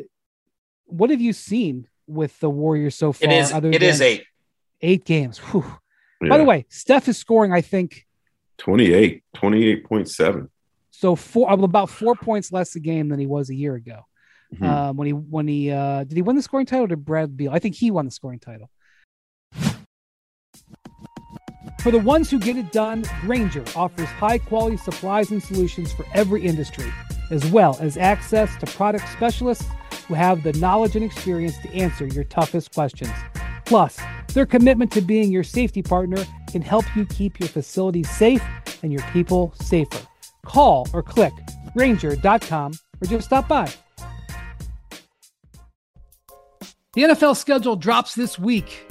[0.86, 3.30] what have you seen with the Warriors so far?
[3.32, 3.52] It is.
[3.52, 4.26] It is eight.
[4.82, 5.38] Eight games.
[5.40, 5.66] Whew.
[6.22, 6.30] Yeah.
[6.30, 7.52] By the way, Steph is scoring.
[7.52, 8.06] I think
[8.60, 10.50] 28, 28.7.
[10.92, 14.06] So four about four points less a game than he was a year ago.
[14.54, 14.66] Mm-hmm.
[14.66, 17.52] Um, when he when he uh, did he win the scoring title Did Brad Beal?
[17.52, 18.70] I think he won the scoring title.
[21.82, 26.06] For the ones who get it done, Grainger offers high quality supplies and solutions for
[26.14, 26.92] every industry,
[27.32, 29.66] as well as access to product specialists
[30.08, 33.12] who have the knowledge and experience to answer your toughest questions.
[33.66, 33.98] Plus,
[34.34, 38.44] their commitment to being your safety partner can help you keep your facilities safe
[38.84, 40.06] and your people safer.
[40.46, 41.34] Call or click
[41.76, 43.72] Grainger.com or just stop by.
[46.94, 48.91] The NFL schedule drops this week,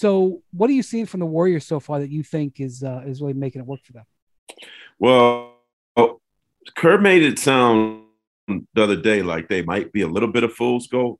[0.00, 3.02] So, what are you seeing from the Warriors so far that you think is uh,
[3.04, 4.06] is really making it work for them?
[4.98, 5.56] Well,
[6.74, 8.04] Kerr made it sound
[8.48, 11.18] the other day like they might be a little bit of fool's gold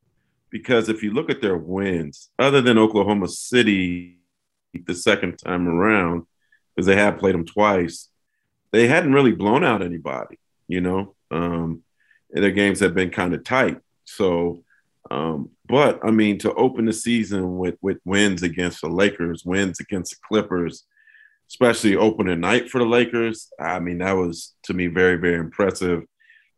[0.48, 4.16] because if you look at their wins, other than Oklahoma City
[4.86, 6.24] the second time around,
[6.74, 8.08] because they have played them twice,
[8.70, 10.38] they hadn't really blown out anybody.
[10.68, 11.82] You know, um,
[12.30, 13.76] their games have been kind of tight.
[14.06, 14.64] So
[15.10, 19.80] um, but I mean, to open the season with with wins against the Lakers, wins
[19.80, 20.84] against the Clippers,
[21.48, 26.02] especially opening night for the Lakers, I mean, that was to me very very impressive.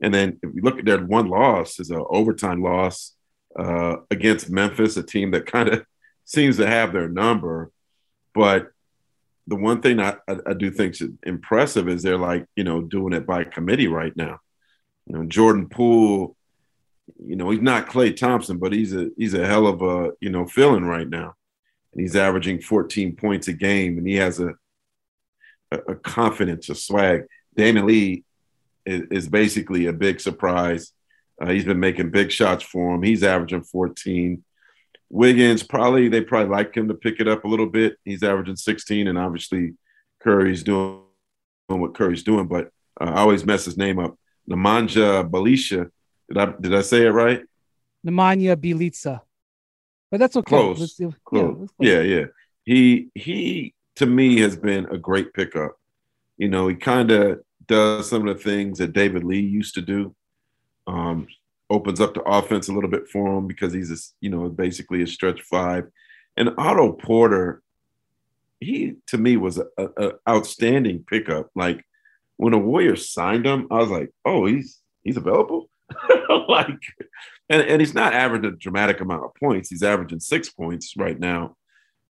[0.02, 3.14] And then if you look at their one loss is an overtime loss
[3.56, 5.84] uh, against Memphis, a team that kind of
[6.24, 7.70] seems to have their number.
[8.34, 8.68] But
[9.46, 12.80] the one thing I, I, I do think is impressive is they're like you know
[12.80, 14.40] doing it by committee right now.
[15.06, 16.36] You know, Jordan Poole
[17.18, 20.30] you know, he's not Klay Thompson, but he's a he's a hell of a you
[20.30, 21.34] know feeling right now,
[21.92, 24.54] and he's averaging 14 points a game, and he has a
[25.72, 27.24] a, a confidence, a swag.
[27.56, 28.24] Damion Lee
[28.86, 30.92] is, is, basically a big surprise.
[31.40, 33.02] Uh, he's been making big shots for him.
[33.02, 34.44] He's averaging 14.
[35.10, 37.96] Wiggins probably they probably like him to pick it up a little bit.
[38.04, 39.74] He's averaging 16, and obviously
[40.20, 41.02] Curry's doing
[41.66, 44.16] what Curry's doing, but uh, I always mess his name up.
[44.48, 45.90] Nemanja Bjelica
[46.32, 47.42] did I did I say it right?
[48.06, 49.20] Nemanja Bjelica.
[50.10, 50.48] But that's okay.
[50.48, 50.80] Close.
[50.80, 51.14] Let's, close.
[51.32, 51.68] Yeah, close.
[51.78, 52.24] yeah, yeah.
[52.64, 55.76] He he to me has been a great pickup.
[56.36, 59.82] You know, he kind of does some of the things that David Lee used to
[59.82, 60.14] do.
[60.86, 61.28] Um,
[61.70, 65.02] opens up the offense a little bit for him because he's a, you know basically
[65.02, 65.88] a stretch five.
[66.36, 67.62] And Otto Porter,
[68.60, 71.50] he to me was a, a, outstanding pickup.
[71.54, 71.84] Like
[72.36, 75.70] when the Warriors signed him, I was like, oh, he's he's available.
[76.48, 76.80] like,
[77.48, 79.68] and, and he's not averaging a dramatic amount of points.
[79.70, 81.56] He's averaging six points right now,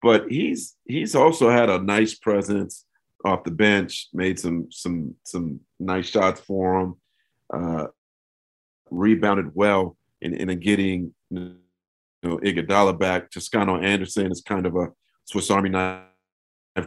[0.02, 2.84] but he's he's also had a nice presence
[3.24, 4.08] off the bench.
[4.12, 6.94] Made some some some nice shots for him.
[7.52, 7.86] Uh,
[8.90, 11.56] rebounded well in in getting you
[12.22, 13.30] know Iguodala back.
[13.30, 14.92] Toscano Anderson is kind of a
[15.24, 16.04] Swiss Army knife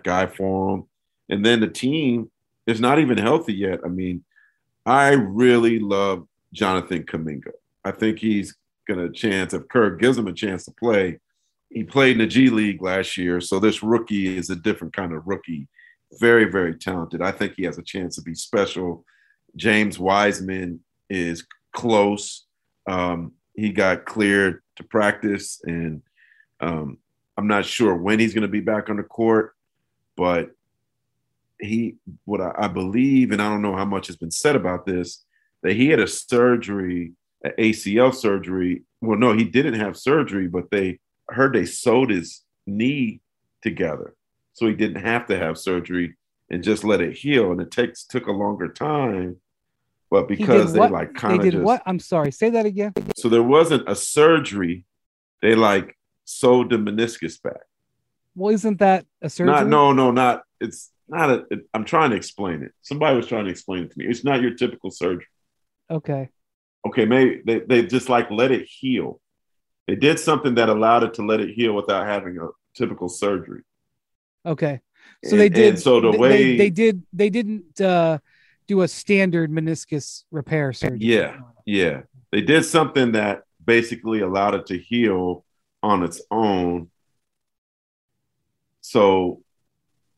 [0.03, 0.83] guy for him,
[1.29, 2.31] and then the team
[2.67, 3.79] is not even healthy yet.
[3.83, 4.23] I mean,
[4.85, 7.51] I really love Jonathan Kuminga.
[7.83, 8.55] I think he's
[8.87, 11.19] going to chance if Kerr gives him a chance to play.
[11.69, 15.13] He played in the G League last year, so this rookie is a different kind
[15.13, 15.67] of rookie.
[16.19, 17.21] Very, very talented.
[17.21, 19.05] I think he has a chance to be special.
[19.55, 22.45] James Wiseman is close.
[22.87, 26.01] Um, he got cleared to practice, and
[26.59, 26.97] um,
[27.37, 29.53] I'm not sure when he's going to be back on the court,
[30.17, 30.51] but
[31.59, 34.85] he, what I, I believe, and I don't know how much has been said about
[34.85, 35.23] this,
[35.63, 38.83] that he had a surgery, an ACL surgery.
[39.01, 43.21] Well, no, he didn't have surgery, but they heard they sewed his knee
[43.61, 44.15] together.
[44.53, 46.17] So he didn't have to have surgery
[46.49, 47.51] and just let it heal.
[47.51, 49.37] And it takes took a longer time.
[50.09, 51.83] But because they like kind of just what?
[51.85, 52.93] I'm sorry, say that again.
[53.15, 54.85] So there wasn't a surgery.
[55.41, 55.95] They like
[56.25, 57.61] sewed the meniscus back.
[58.35, 59.53] Well, isn't that a surgery?
[59.53, 60.43] Not, no, no, not.
[60.59, 61.45] It's not a.
[61.51, 62.71] It, I'm trying to explain it.
[62.81, 64.05] Somebody was trying to explain it to me.
[64.07, 65.27] It's not your typical surgery.
[65.89, 66.29] Okay.
[66.87, 69.19] Okay, maybe they, they just like let it heal.
[69.87, 73.61] They did something that allowed it to let it heal without having a typical surgery.
[74.45, 74.81] Okay.
[75.25, 75.79] So they did.
[75.79, 78.19] so the they- way they, they did, they didn't uh,
[78.67, 80.99] do a standard meniscus repair surgery.
[81.01, 81.39] Yeah.
[81.65, 85.45] Yeah, they did something that basically allowed it to heal
[85.83, 86.89] on its own.
[88.81, 89.43] So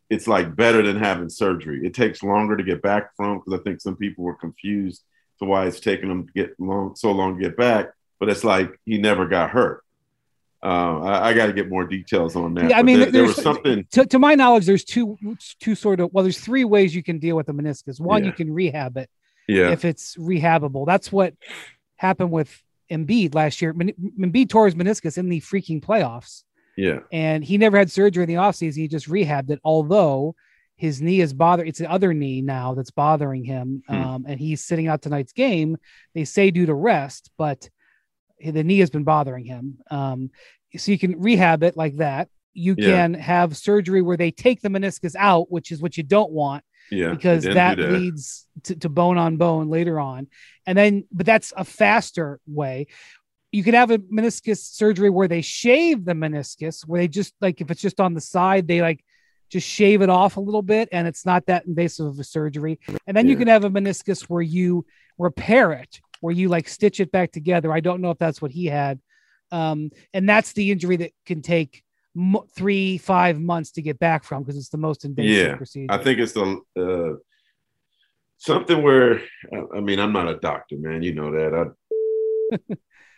[0.10, 1.86] it's like better than having surgery.
[1.86, 5.04] It takes longer to get back from because I think some people were confused
[5.46, 7.90] why it's taking him to get long so long to get back.
[8.20, 9.84] But it's like he never got hurt.
[10.64, 12.70] Uh, I, I got to get more details on that.
[12.70, 13.86] Yeah, I mean, there, there was something.
[13.94, 15.18] To, to my knowledge, there's two
[15.60, 18.00] two sort of well, there's three ways you can deal with the meniscus.
[18.00, 18.28] One, Yeah.
[18.30, 19.10] you can rehab it
[19.48, 20.86] Yeah, if it's rehabable.
[20.86, 21.34] That's what
[21.96, 22.56] happened with
[22.92, 23.74] Embiid last year.
[23.74, 26.44] Men- Embiid tore his meniscus in the freaking playoffs.
[26.78, 28.76] yeah, and he never had surgery in the offseason.
[28.76, 30.36] He just rehabbed it, although
[30.82, 33.84] his knee is bothering it's the other knee now that's bothering him.
[33.88, 33.96] Hmm.
[33.96, 35.78] Um, and he's sitting out tonight's game.
[36.16, 37.70] They say due to rest, but
[38.44, 39.78] the knee has been bothering him.
[39.92, 40.32] Um,
[40.76, 42.30] so you can rehab it like that.
[42.56, 42.96] You Yeah.
[42.96, 46.64] can have surgery where they take the meniscus out, which is what you don't want
[46.90, 47.12] yeah.
[47.12, 50.30] because didn't that, leads to, to bone on bone later on.
[50.66, 52.88] And then, but that's a faster way.
[53.52, 57.62] You could have a meniscus surgery where they shave the meniscus, where they just like
[57.62, 59.06] if it's just on the side, they like
[59.52, 62.80] just shave it off a little bit and it's not that invasive of a surgery.
[63.06, 64.86] And then you can have a meniscus where you
[65.18, 67.74] repair it, where you like stitch it back together.
[67.74, 69.00] I don't know if that's what he had.
[69.52, 71.84] Um, and that's the injury that can take
[72.16, 75.94] mo- three, five months to get back from because it's the most invasive Yeah, procedure.
[75.94, 77.18] I think it's the uh,
[78.38, 79.22] something where
[79.76, 81.04] I- mean I'm not a doctor, man.
[81.04, 81.74] You know that.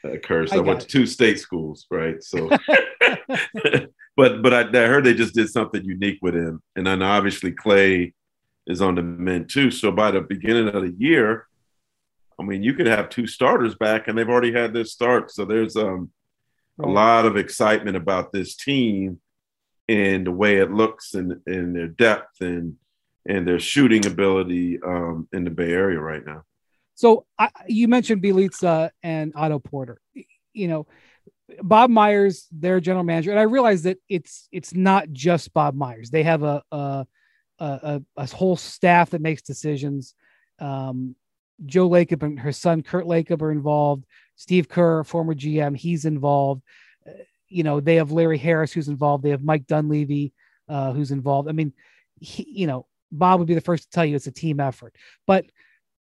[0.03, 0.53] I, cursed.
[0.53, 2.21] I I, went got to two state schools, right?
[2.23, 2.49] So,
[4.15, 7.51] but but I, I heard they just did something unique with him, and then obviously
[7.51, 8.13] Klay
[8.67, 9.71] is on the men too.
[9.71, 11.47] So by the beginning of the year,
[12.39, 15.31] I mean you could have two starters back, and they've already had their start.
[15.31, 16.11] So there's um
[16.79, 19.19] a lot of excitement about this team
[19.87, 22.75] and the way it looks and, and their depth and
[23.25, 26.43] and their shooting ability um, in the Bay Area right now.
[26.95, 29.99] So I, you mentioned Bjelica and Otto Porter.
[30.53, 30.87] You know,
[31.61, 36.09] Bob Myers, their general manager, and I realize that it's it's not just Bob Myers.
[36.09, 37.05] They have a a
[37.59, 40.15] a, a, whole staff that makes decisions.
[40.59, 41.15] Um,
[41.65, 44.05] Joe Lacob and her son Kirk Lacob are involved.
[44.35, 46.61] Steve Kerr, former GM, he's involved.
[47.07, 47.11] Uh,
[47.47, 49.23] you know, they have Larry Harris who's involved.
[49.23, 50.33] They have Mike Dunleavy
[50.67, 51.47] uh, who's involved.
[51.47, 51.73] I mean,
[52.19, 54.95] he, you know, Bob would be the first to tell you it's a team effort,
[55.27, 55.45] but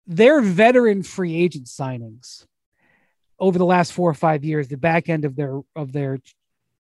[0.07, 2.45] their veteran free agent signings
[3.39, 6.19] over the last four or five years, the back end of their of their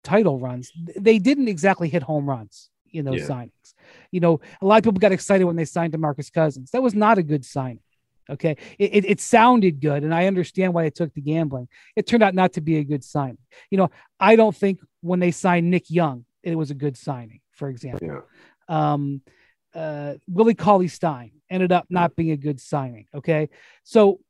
[0.05, 3.27] title runs, they didn't exactly hit home runs in those Yeah.
[3.29, 3.75] signings.
[4.11, 6.71] You know, a lot of people got excited when they signed DeMarcus Cousins.
[6.71, 7.81] That was not a good signing.
[8.31, 8.57] Okay.
[8.79, 11.69] It, it, it sounded good, and I understand why they took the gambling.
[11.97, 13.39] It turned out not to be a good signing.
[13.71, 17.41] You know, I don't think when they signed Nick Young, it was a good signing,
[17.53, 18.07] for example.
[18.07, 18.21] Yeah.
[18.69, 19.23] Um,
[19.75, 23.07] uh, Willie Cauley Stein ended up not being a good signing.
[23.15, 23.49] Okay.
[23.85, 24.21] So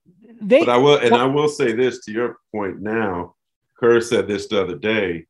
[0.41, 3.35] they, But I will, and I will say this to your point now.
[3.79, 5.27] Kerr said this the other day.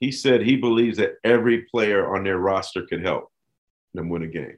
[0.00, 3.30] He said he believes that every player on their roster could help
[3.94, 4.56] them win a game.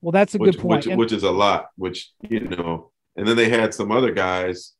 [0.00, 0.76] well, that's a which, good point.
[0.78, 4.12] Which, And- which is a lot, which, you know, and then they had some other
[4.12, 4.74] guys,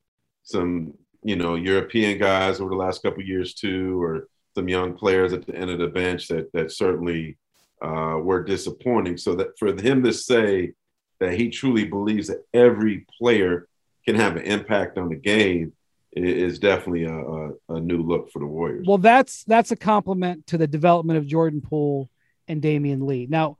[0.45, 5.33] some, you know, European guys over the last couple years too, or some young players
[5.33, 7.37] at the end of the bench that, that certainly
[7.83, 9.17] uh, were disappointing.
[9.17, 10.73] So that for him to say
[11.21, 13.69] that he truly believes that every player
[14.07, 15.73] can have an impact on the game
[16.13, 18.87] is definitely a, a, a new look for the Warriors.
[18.87, 22.09] Well, that's that's a compliment to the development of Jordan Poole
[22.49, 23.27] and Damion Lee.
[23.29, 23.59] Now,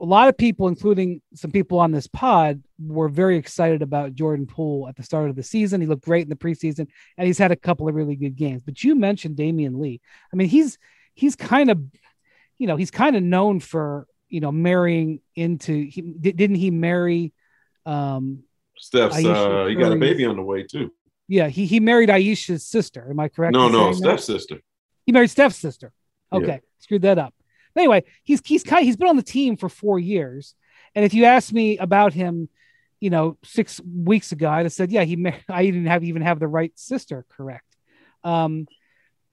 [0.00, 4.46] a lot of people, including some people on this pod, were very excited about Jordan
[4.46, 5.80] Poole at the start of the season.
[5.80, 6.86] He looked great in the preseason,
[7.16, 8.62] and he's had a couple of really good games.
[8.64, 10.00] But you mentioned Damion Lee.
[10.32, 10.78] I mean, he's
[11.14, 11.78] he's kind of,
[12.60, 15.72] you know, he's kind of known for you know marrying into.
[15.72, 17.32] He, di- didn't he marry?
[17.86, 18.44] Um,
[18.76, 20.92] Steph's, Aisha uh, he got a baby on the way too.
[21.26, 23.08] yeah, he he married Aisha's sister.
[23.08, 23.54] Am I correct?
[23.54, 24.20] No, no, saying that?
[24.20, 24.60] Steph's sister.
[25.06, 25.90] He married Steph's sister.
[26.30, 26.38] Yeah.
[26.38, 27.34] Okay, screwed that up.
[27.74, 30.54] Anyway, he's he's kind he's been on the team for four years,
[30.94, 32.50] and if you asked me about him,
[33.00, 35.16] you know, six weeks ago, I'd have said, yeah, he.
[35.48, 37.64] I didn't have even have the right sister correct.
[38.22, 38.66] Um,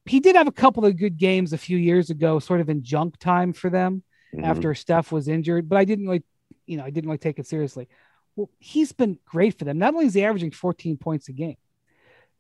[0.10, 2.84] he did have a couple of good games a few years ago, sort of in
[2.84, 4.44] junk time for them Mhm.
[4.44, 6.24] after Steph was injured, but I didn't really,
[6.66, 7.88] you know, I didn't really take it seriously.
[8.36, 9.78] Well, he's been great for them.
[9.78, 11.58] Not only is he averaging 14 points a game,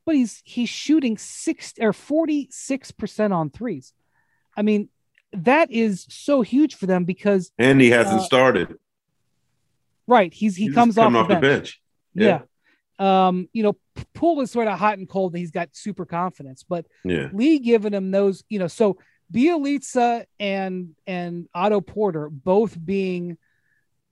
[0.06, 3.94] but he's he's shooting six or 46% on threes.
[4.56, 4.90] I mean,
[5.34, 8.76] that is so huge for them because and he hasn't Uh, started.
[10.08, 11.42] right, he's he He's comes just off, the, off bench.
[11.42, 11.82] the bench.
[12.16, 12.42] Yeah.
[13.00, 13.78] Um, you know,
[14.14, 15.34] Poole is sort of hot and cold.
[15.34, 18.98] and He's got super confidence, but Yeah, Lee giving him those, you know, so
[19.32, 23.38] Bjelica and and Otto Porter both being,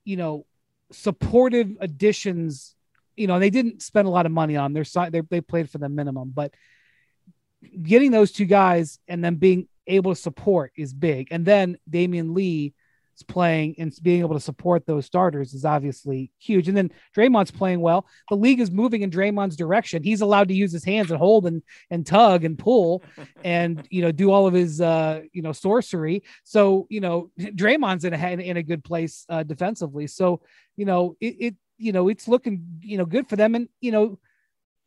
[0.04, 0.46] you know,
[0.92, 2.76] supportive additions.
[3.16, 5.12] You know, they didn't spend a lot of money on their side.
[5.12, 6.54] They they played for the minimum, but
[7.82, 11.30] getting those two guys and then being able to support is big.
[11.32, 12.74] And then Damion Lee
[13.16, 16.68] is playing and being able to support those starters is obviously huge.
[16.68, 18.06] And then Draymond's playing well.
[18.30, 20.04] The league is moving in Draymond's direction.
[20.04, 23.04] He's allowed to use his hands and hold and and tug and pull
[23.44, 26.24] and you know do all of his uh you know sorcery.
[26.44, 30.08] So you know Draymond's in a in a good place uh, defensively.
[30.08, 30.42] So
[30.76, 33.92] you know it, it you know it's looking you know good for them and you
[33.92, 34.18] know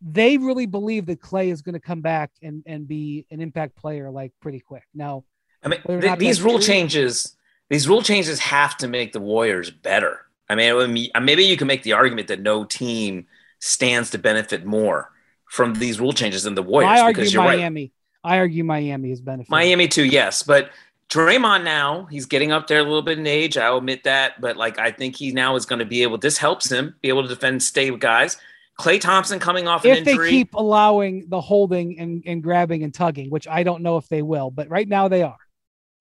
[0.01, 3.77] they really believe that Klay is going to come back and and be an impact
[3.77, 4.85] player like pretty quick.
[4.95, 5.25] Now,
[5.63, 7.37] I mean, th- these rule true, changes,
[7.71, 10.21] these rule changes have to make the Warriors better.
[10.49, 13.27] I mean, uh, maybe you can make the argument that no team
[13.59, 15.11] stands to benefit more
[15.45, 17.01] from these rule changes than the Warriors.
[17.01, 17.93] I argue Miami.
[18.25, 18.35] Right.
[18.35, 19.51] I argue Miami is benefiting.
[19.51, 20.71] Miami too, yes, but
[21.09, 23.57] Draymond now he's getting up there a little bit in age.
[23.57, 26.19] I'll admit that, but like I think he now is going to be able.
[26.19, 28.37] This helps him be able to defend, stay with guys.
[28.79, 30.27] Klay Thompson coming off if injury.
[30.27, 34.09] they keep allowing the holding and, and grabbing and tugging, which I don't know if
[34.09, 35.39] they will, but right now they are.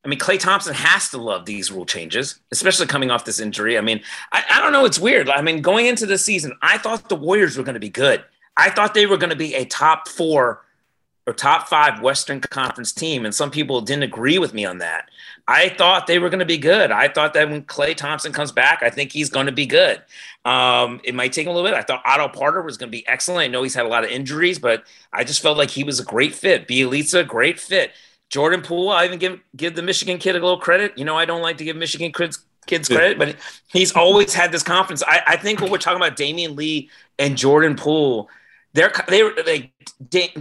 [0.06, 3.78] I mean, Klay Thompson has to love these rule changes, especially coming off this injury.
[3.78, 4.86] I mean, I, I don't know.
[4.86, 5.30] It's weird.
[5.30, 8.24] I mean, going into the season, I thought the Warriors were going to be good.
[8.56, 10.64] I thought they were going to be a top four
[11.28, 13.26] or top five Western Conference team.
[13.26, 15.10] And some people didn't agree with me on that.
[15.46, 16.90] I thought they were going to be good.
[16.90, 20.02] I thought that when Klay Thompson comes back, I think he's going to be good.
[20.46, 21.74] Um, it might take a little bit.
[21.74, 23.44] I thought Otto Porter was going to be excellent.
[23.44, 26.00] I know he's had a lot of injuries, but I just felt like he was
[26.00, 26.68] a great fit.
[26.68, 27.92] Bjelica, great fit.
[28.30, 30.98] Jordan Poole, I even give give the Michigan kid a little credit.
[30.98, 33.36] You know, I don't like to give Michigan kids kids credit, but
[33.72, 35.02] he's always had this confidence.
[35.08, 38.30] I, I think what we're talking about, Damion Lee and Jordan Poole–
[38.78, 39.72] they're they were like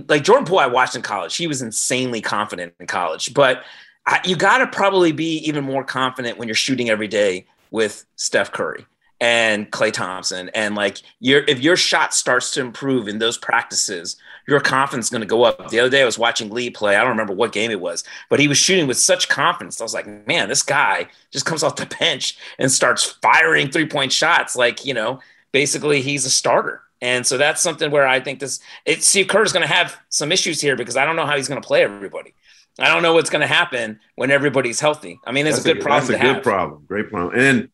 [0.09, 0.59] like Jordan Poole.
[0.59, 1.35] I watched in college.
[1.37, 3.65] He was insanely confident in college, but
[4.05, 8.05] I, you got to probably be even more confident when you're shooting every day with
[8.17, 8.85] Steph Curry
[9.21, 10.51] and Klay Thompson.
[10.51, 15.11] And like your if your shot starts to improve in those practices, your confidence is
[15.11, 15.71] going to go up.
[15.71, 16.97] The other day I was watching Lee play.
[16.97, 19.81] I don't remember what game it was, but he was shooting with such confidence.
[19.81, 23.89] I was like, man, this guy just comes off the bench and starts firing three
[23.89, 24.57] point shots.
[24.57, 25.21] Like you know,
[25.53, 26.83] basically he's a starter.
[27.03, 29.99] And so that's something where I think this it, Steve Kerr is going to have
[30.09, 32.35] some issues here because I don't know how he's going to play everybody.
[32.79, 35.19] I don't know what's going to happen when everybody's healthy.
[35.27, 36.13] I mean, it's that's a good a, problem.
[36.13, 36.85] That's a good problem.
[36.87, 37.39] Great problem.
[37.39, 37.69] And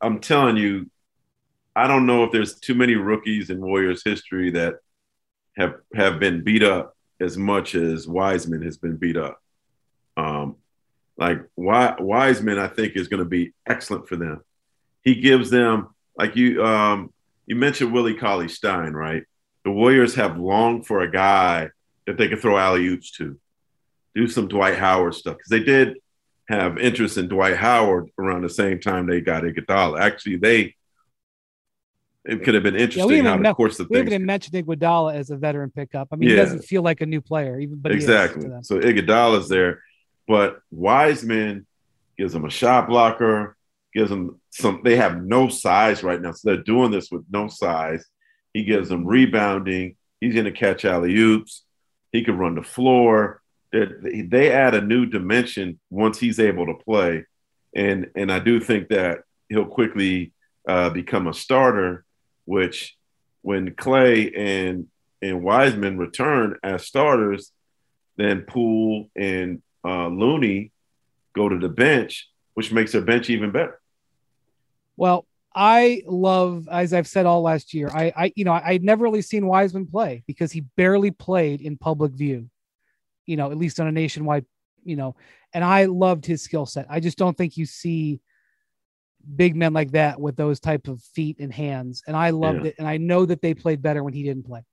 [0.00, 0.90] I'm telling you,
[1.74, 4.76] I don't know if there's too many rookies in Warriors history that
[5.56, 9.40] have have been beat up as much as Wiseman has been beat up.
[10.16, 10.56] Um,
[11.18, 14.42] like Wiseman, I think is going to be excellent for them.
[15.02, 16.64] He gives them like you.
[16.64, 17.12] Um,
[17.46, 19.24] you mentioned Willie Cauley Stein, right?
[19.64, 21.70] The Warriors have longed for a guy
[22.06, 23.38] that they could throw alley oops to,
[24.16, 25.98] do some Dwight Howard stuff because they did
[26.48, 30.00] have interest in Dwight Howard around the same time they got Iguodala.
[30.00, 30.74] Actually, they
[32.24, 34.06] it could have been interesting yeah, how the course of we things.
[34.06, 36.08] We haven't mentioned Iguodala as a veteran pickup.
[36.12, 36.36] I mean, yeah.
[36.36, 38.48] he doesn't feel like a new player, even but exactly.
[38.62, 39.82] So Iguodala's there,
[40.26, 41.66] but Wiseman
[42.18, 43.56] gives him a shot blocker
[43.96, 44.82] gives them some.
[44.84, 48.04] They have no size right now, so they're doing this with no size.
[48.52, 49.96] He gives them rebounding.
[50.20, 51.64] He's going to catch alley oops.
[52.12, 53.40] He can run the floor.
[53.72, 57.24] They, they add a new dimension once he's able to play,
[57.74, 60.32] and and I do think that he'll quickly
[60.68, 62.04] uh, become a starter.
[62.44, 62.96] Which,
[63.42, 64.86] when Klay and
[65.20, 67.50] and Wiseman return as starters,
[68.16, 70.72] then Poole and uh, Looney
[71.34, 73.80] go to the bench, which makes their bench even better.
[74.96, 79.04] Well, I love, as I've said all last year, I, I, you know, I'd never
[79.04, 82.50] really seen Wiseman play because he barely played in public view,
[83.26, 84.46] you know, at least on a nationwide,
[84.84, 85.16] you know,
[85.52, 86.86] and I loved his skill set.
[86.88, 88.20] I just don't think you see
[89.34, 92.02] big men like that with those type of feet and hands.
[92.06, 92.68] And I loved yeah.
[92.68, 92.74] it.
[92.78, 94.64] And I know that they played better when he didn't play,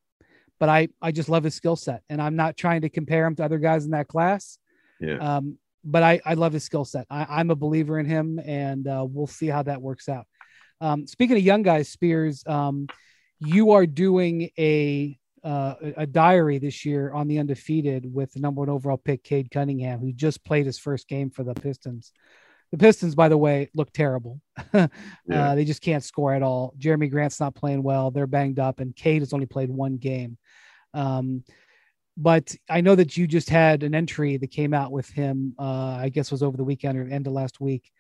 [0.60, 2.04] but I, I just love his skill set.
[2.10, 4.60] And I'm not trying to compare him to other guys in that class.
[5.00, 5.18] Yeah.
[5.18, 7.08] Um, but I, I love his skill set.
[7.10, 10.26] I, am a believer in him, and uh, we'll see how that works out.
[10.80, 12.88] Um, speaking of young guys, Spears, um,
[13.40, 18.60] you are doing a uh, a diary this year on the undefeated with the number
[18.60, 22.14] one overall pick, Cade Cunningham, who just played his first game for the Pistons.
[22.72, 24.40] The Pistons, by the way, look terrible.
[24.74, 24.88] yeah.
[25.32, 26.74] uh, they just can't score at all.
[26.80, 28.10] Jerami Grant's not playing well.
[28.10, 30.38] They're banged up, and Cade has only played one game.
[30.94, 31.44] Um,
[32.16, 35.56] but I know that you just had an entry that came out with him.
[35.60, 37.92] Uh, I guess was over the weekend or end of last week,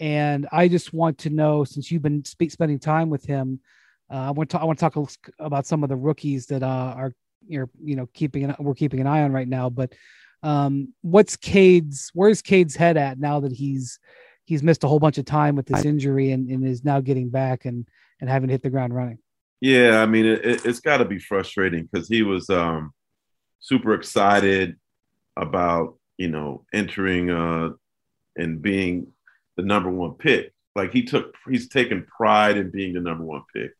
[0.00, 3.66] and I just want to know since you've been spe- spending time with him, uh,
[4.10, 7.12] I want to I want to talk about some of the rookies that uh, are
[7.46, 9.70] you're you know keeping an, we're keeping an eye on right now.
[9.70, 9.92] But
[10.42, 12.10] Um, what's Cade's?
[12.14, 13.98] Where's Cade's head at now that he's
[14.44, 17.30] he's missed a whole bunch of time with this injury and, and is now getting
[17.30, 17.88] back and
[18.20, 19.18] and having hit the ground running?
[19.60, 22.92] Yeah, I mean, it, has got to be frustrating because he was um,
[23.60, 24.76] super excited
[25.36, 27.70] about you know entering uh,
[28.36, 29.08] and being
[29.56, 30.52] the number one pick.
[30.74, 33.72] Like he took, he's taken pride in being the number one pick.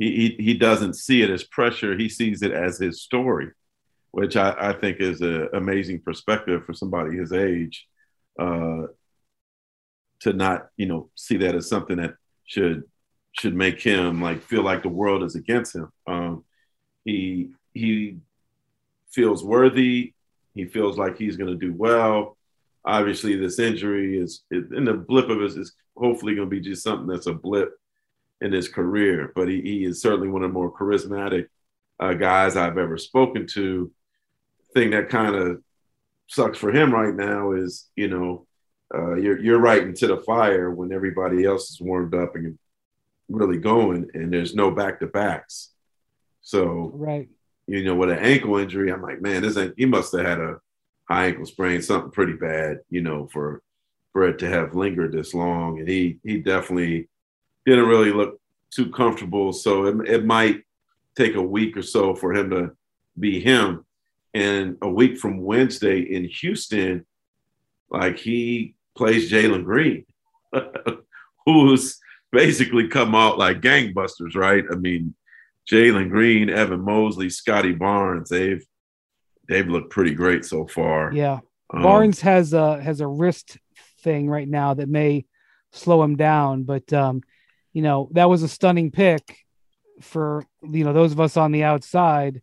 [0.00, 3.50] He he, he doesn't see it as pressure; he sees it as his story,
[4.10, 7.86] which I, I think is an amazing perspective for somebody his age.
[8.38, 8.86] Uh,
[10.20, 12.84] to not, you know, see that as something that should
[13.32, 15.92] should make him like feel like the world is against him.
[16.06, 16.44] Um,
[17.04, 18.16] he he
[19.10, 20.14] feels worthy.
[20.54, 22.38] He feels like he's going to do well.
[22.84, 26.82] Obviously, this injury is, in the blip of it is hopefully going to be just
[26.82, 27.72] something that's a blip
[28.40, 29.32] in his career.
[29.34, 31.46] But he, he is certainly one of the more charismatic
[31.98, 33.90] uh, guys I've ever spoken to.
[34.74, 35.62] Thing that kind of
[36.28, 38.46] sucks for him right now is, you know,
[38.94, 42.58] uh, you're you're right into the fire when everybody else is warmed up and
[43.28, 45.70] really going, and there's no back to backs.
[46.40, 47.28] So right,
[47.66, 50.40] you know, with an ankle injury, I'm like, man, this ain't, he must have had
[50.40, 50.56] a
[51.08, 53.62] high ankle sprain, something pretty bad, you know, for
[54.12, 55.78] for it to have lingered this long.
[55.78, 57.09] And he he definitely
[57.66, 58.40] didn't really look
[58.70, 59.52] too comfortable.
[59.52, 60.62] So it, it might
[61.16, 62.70] take a week or so for him to
[63.18, 63.84] be him.
[64.32, 67.04] And a week from Wednesday in Houston,
[67.90, 70.06] like he plays Jalen Green,
[71.46, 71.98] who's
[72.30, 74.64] basically come out like gangbusters, right?
[74.70, 75.14] I mean,
[75.70, 78.64] Jalen Green, Evan Mobley, Scottie Barnes, they've
[79.48, 81.12] they've looked pretty great so far.
[81.12, 81.40] Yeah.
[81.72, 83.58] Um, Barnes has a has a wrist
[84.02, 85.26] thing right now that may
[85.72, 87.22] slow him down, but um,
[87.72, 89.38] you know, that was a stunning pick
[90.00, 92.40] for you know those of us on the outside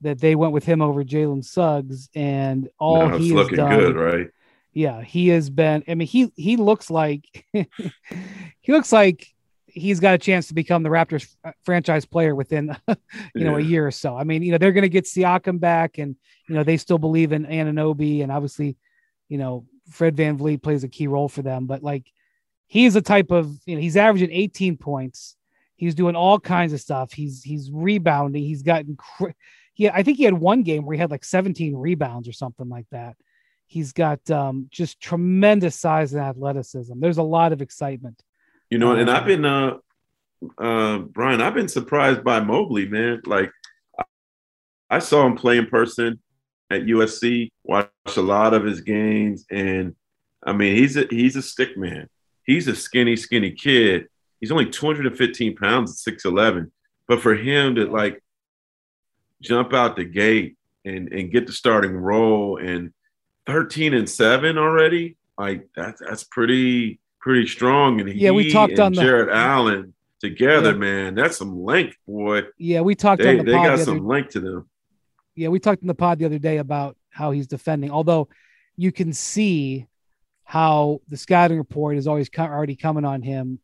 [0.00, 3.96] that they went with him over Jalen Suggs and all no, he's looking done, good,
[3.96, 4.28] right?
[4.72, 5.82] yeah, he has been.
[5.88, 9.26] I mean, he he looks like he looks like
[9.66, 11.34] he's got a chance to become the Raptors
[11.64, 12.76] franchise player within
[13.34, 13.66] you know yeah.
[13.66, 14.16] a year or so.
[14.16, 16.16] I mean, you know, they're going to get Siakam back, and
[16.48, 18.76] you know they still believe in Anunoby, and obviously,
[19.28, 21.66] you know, Fred Van VanVleet plays a key role for them.
[21.66, 22.12] But like,
[22.68, 25.34] he's a type of you know he's averaging 18 points.
[25.74, 27.12] He's doing all kinds of stuff.
[27.12, 28.44] He's he's rebounding.
[28.44, 28.96] He's gotten.
[28.96, 29.30] Cr-
[29.76, 32.68] yeah, I think he had one game where he had like 17 rebounds or something
[32.68, 33.16] like that.
[33.66, 36.98] He's got um, just tremendous size and athleticism.
[36.98, 38.20] There's a lot of excitement.
[38.70, 39.76] You know, and I've um, been, uh,
[40.58, 43.22] uh, Brian, I've been surprised by Mobley, man.
[43.24, 43.52] Like,
[44.90, 46.18] I saw him play in person
[46.70, 49.94] at USC, watched a lot of his games, and
[50.44, 52.08] I mean, he's a he's a stick man.
[52.48, 54.08] He's a skinny, skinny kid.
[54.40, 56.70] He's only 215 pounds at 6'11.
[57.06, 58.22] But for him to like
[59.42, 62.92] jump out the gate and, and get the starting role and
[63.46, 68.92] 13 and 7 already like that's that's pretty pretty strong and yeah we talked on
[68.92, 70.76] the, Jarrett Allen together yeah.
[70.76, 74.06] man that's some length boy yeah we talked they, on the they got the some
[74.06, 74.68] length to them
[75.34, 78.28] yeah we talked in the pod the other day about how he's defending although
[78.76, 79.86] you can see
[80.48, 83.58] how the scouting report is always co- already coming on him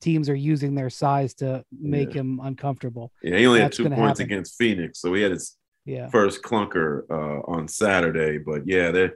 [0.00, 2.20] teams are using their size to make yeah.
[2.20, 4.32] him uncomfortable yeah he only That's had two points happen.
[4.32, 6.08] against phoenix so he had his yeah.
[6.08, 8.38] first clunker uh, on Saturday.
[8.38, 9.10] But yeah, they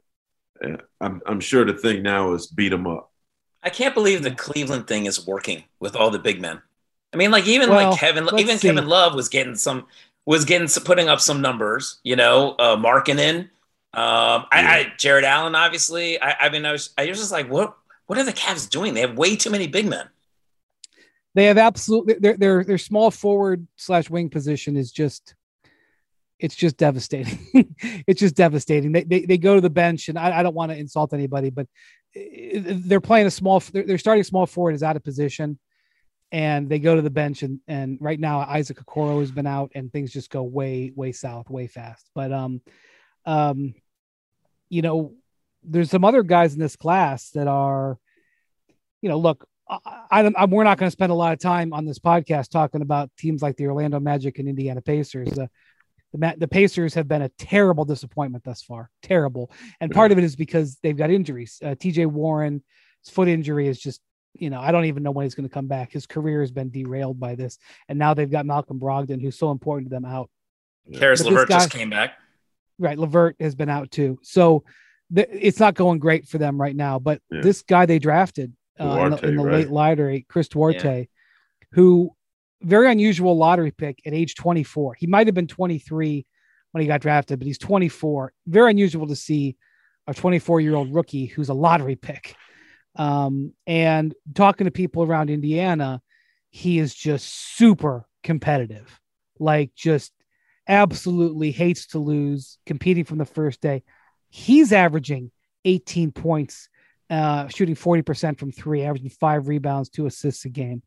[0.64, 3.10] uh, I'm, I'm sure the thing now is beat them up.
[3.62, 6.60] I can't believe the Cleveland thing is working with all the big men.
[7.12, 8.68] I mean, like even well, like Kevin, even see.
[8.68, 9.86] Kevin Love was getting some,
[10.26, 12.00] was getting putting up some numbers.
[12.02, 13.50] You know, uh, Markkanen.
[13.96, 16.20] Um, I, I, Jarrett Allen, obviously.
[16.20, 17.76] I, I mean, I was, I was just like, what,
[18.06, 18.94] what are the Cavs doing?
[18.94, 20.08] They have way too many big men.
[21.34, 25.34] They have absolutely their their their small forward slash wing position is just
[26.38, 27.38] it's just devastating.
[28.06, 28.92] it's just devastating.
[28.92, 31.50] They, they, they go to the bench, and I, I don't want to insult anybody,
[31.50, 31.66] but
[32.14, 33.60] they're playing a small.
[33.60, 35.58] They're, they're starting small forward is out of position,
[36.30, 39.72] and they go to the bench, and and right now Isaac Okoro has been out,
[39.74, 42.08] and things just go way way south, way fast.
[42.14, 42.60] But um,
[43.26, 43.74] um,
[44.74, 45.14] you know,
[45.62, 47.98] there's some other guys in this class that are,
[49.00, 49.46] you know, look.
[49.66, 49.78] I,
[50.10, 52.82] I, I we're not going to spend a lot of time on this podcast talking
[52.82, 55.38] about teams like the Orlando Magic and Indiana Pacers.
[55.38, 55.46] Uh,
[56.12, 59.50] the the Pacers have been a terrible disappointment thus far, terrible.
[59.80, 61.60] And part of it is because they've got injuries.
[61.64, 62.06] Uh, T.J.
[62.06, 62.62] Warren's
[63.10, 64.02] foot injury is just,
[64.34, 65.92] you know, I don't even know when he's going to come back.
[65.92, 67.58] His career has been derailed by this,
[67.88, 70.28] and now they've got Malcolm Brogdon, who's so important to them, out.
[70.92, 72.18] Caris LeVert guy, just came back.
[72.78, 74.64] Right, LeVert has been out too, so
[75.14, 76.98] th- it's not going great for them right now.
[76.98, 77.40] But yeah.
[77.40, 79.54] this guy they drafted uh, Duarte, in the, in the right?
[79.54, 81.04] late lottery, Chris Duarte, yeah.
[81.72, 82.10] who
[82.62, 84.94] very unusual lottery pick at age 24.
[84.94, 86.26] He might have been 23
[86.72, 88.32] when he got drafted, but he's 24.
[88.46, 89.56] Very unusual to see
[90.06, 92.34] a 24 year old rookie who's a lottery pick.
[92.96, 96.00] Um, and talking to people around Indiana,
[96.50, 99.00] he is just super competitive,
[99.38, 100.12] like just
[100.68, 103.82] absolutely hates to lose, competing from the first day.
[104.30, 105.30] He's averaging
[105.64, 106.68] 18 points,
[107.10, 110.82] uh, shooting 40% from three, averaging five rebounds, two assists a game.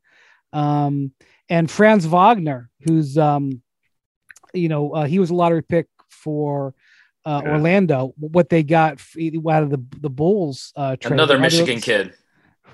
[0.52, 1.12] Um,
[1.48, 3.62] and Franz Wagner, who's, um,
[4.52, 6.74] you know, uh, he was a lottery pick for
[7.24, 7.52] uh, yeah.
[7.52, 8.14] Orlando.
[8.16, 11.12] What they got out of the the Bulls uh, trade.
[11.12, 12.14] Another Michigan kid,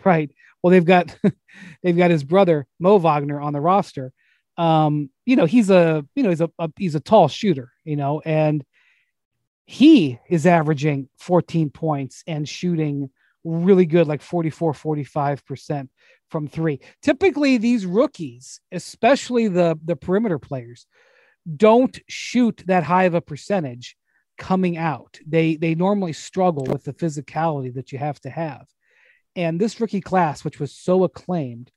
[0.04, 0.30] right?
[0.62, 1.16] Well, they've got
[1.82, 4.12] they've got his brother Mo Wagner on the roster.
[4.56, 7.96] Um, you know, he's a you know he's a, a he's a tall shooter, you
[7.96, 8.64] know, and
[9.66, 13.10] he is averaging 14 points and shooting
[13.44, 15.88] really good, like 44, 45%
[16.28, 16.80] from three.
[17.02, 20.86] Typically, these rookies, especially the, the perimeter players,
[21.56, 23.96] don't shoot that high of a percentage
[24.38, 25.18] coming out.
[25.26, 28.66] They they normally struggle with the physicality that you have to have.
[29.36, 31.70] And this rookie class, which was so acclaimed,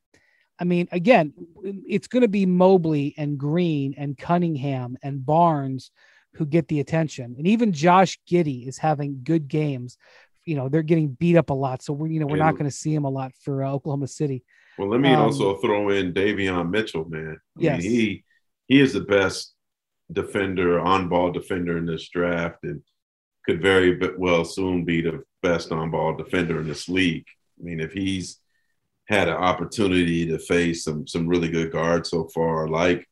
[0.59, 1.33] I mean, again,
[1.63, 5.91] it's going to be Mobley and Green and Cunningham and Barnes
[6.33, 7.35] who get the attention.
[7.37, 9.97] And even Josh Giddey is having good games.
[10.45, 11.81] You know, they're getting beat up a lot.
[11.81, 14.07] So we're, you know, we're not going to see him a lot for uh, Oklahoma
[14.07, 14.43] City.
[14.77, 17.37] Well, let me um, also throw in Davion Mitchell, man.
[17.57, 17.81] I yes.
[17.81, 18.23] Mean, he
[18.67, 19.53] he is the best
[20.11, 22.81] defender, on ball defender in this draft, and
[23.45, 27.25] could very well soon be the best on ball defender in this league.
[27.59, 28.39] I mean, if he's
[29.07, 33.07] had an opportunity to face some some really good guards so far, like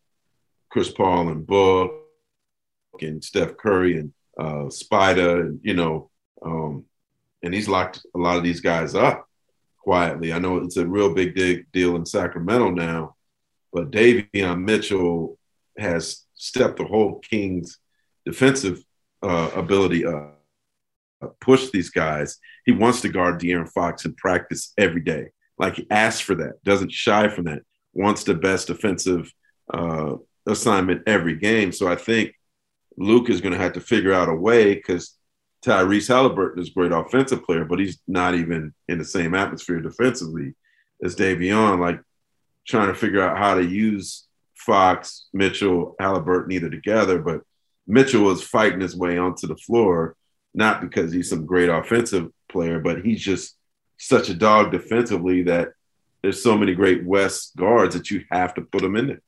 [0.69, 1.93] Chris Paul and Book
[3.01, 6.09] and Steph Curry and uh, Spider, and you know,
[6.45, 6.85] um,
[7.43, 9.27] and he's locked a lot of these guys up
[9.79, 10.33] quietly.
[10.33, 11.35] I know it's a real big
[11.71, 13.15] deal in Sacramento now,
[13.71, 15.37] but Davion Mitchell
[15.77, 17.79] has stepped the whole Kings
[18.25, 18.83] defensive
[19.21, 20.33] uh, ability up.
[21.21, 22.39] Uh, push these guys.
[22.65, 25.29] He wants to guard De'Aaron Fox in practice every day.
[25.57, 27.61] Like asks for that, doesn't shy from that,
[27.93, 29.31] wants the best defensive
[29.73, 30.15] uh,
[30.47, 31.71] assignment every game.
[31.71, 32.33] So I think
[32.97, 35.15] Luke is going to have to figure out a way because
[35.65, 39.79] Tyrese Halliburton is a great offensive player, but he's not even in the same atmosphere
[39.79, 40.53] defensively
[41.03, 41.79] as Davion.
[41.79, 41.99] Like
[42.67, 44.25] trying to figure out how to use
[44.55, 47.41] Fox, Mitchell, Halliburton either together, but
[47.87, 50.15] Mitchell was fighting his way onto the floor,
[50.53, 53.55] not because he's some great offensive player, but he's just
[53.97, 55.69] such a dog defensively that
[56.21, 59.21] there's so many great West guards that you have to put them in there.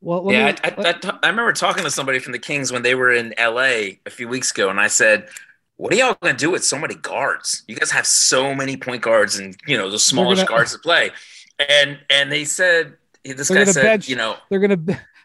[0.00, 2.82] Well, yeah, me, I, I, I, I, remember talking to somebody from the Kings when
[2.82, 5.28] they were in LA a few weeks ago, and I said,
[5.76, 7.64] "What are y'all going to do with so many guards?
[7.66, 10.78] You guys have so many point guards and you know the smallest gonna, guards to
[10.78, 11.10] play."
[11.58, 14.76] And and they said this guy said, bench, you know, they're gonna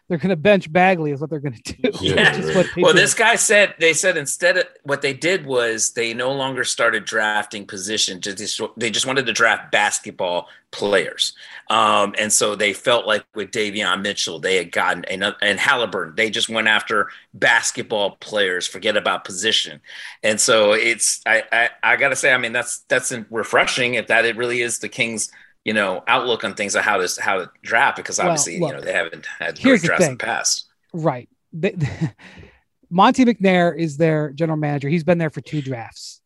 [0.08, 1.74] they're gonna bench Bagley is what they're gonna do.
[2.00, 2.36] Yeah.
[2.76, 2.98] well, do.
[2.98, 7.04] this guy said they said instead of what they did was they no longer started
[7.04, 8.20] drafting position.
[8.20, 11.34] Just they just wanted to draft basketball players,
[11.70, 16.16] um, and so they felt like with Davion Mitchell they had gotten and, and Halliburton
[16.16, 18.66] they just went after basketball players.
[18.66, 19.80] Forget about position,
[20.22, 24.08] and so it's I I, I got to say I mean that's that's refreshing if
[24.08, 25.30] that it really is the Kings
[25.64, 28.80] you know outlook on things of how to how to draft because obviously well, look,
[28.80, 30.66] you know they haven't had great drafts in the past.
[30.92, 31.28] Right.
[32.90, 34.88] Monte McNair is their general manager.
[34.88, 36.20] He's been there for two drafts.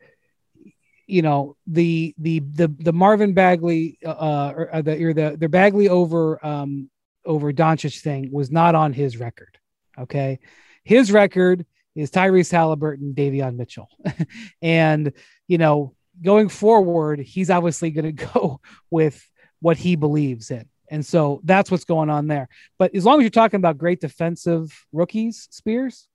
[1.06, 5.48] You know the the the the Marvin Bagley uh or uh, the or the the
[5.48, 6.90] Bagley over um
[7.24, 9.58] over Doncic thing was not on his record.
[9.98, 10.40] Okay,
[10.82, 11.64] his record
[11.94, 13.88] is Tyrese Halliburton, Davion Mitchell,
[14.62, 15.12] and
[15.46, 18.60] you know going forward, he's obviously going to go
[18.90, 19.28] with
[19.60, 20.68] what he believes in.
[20.88, 22.48] And so that's what's going on there.
[22.78, 26.08] But as long as you're talking about great defensive rookies, Spears,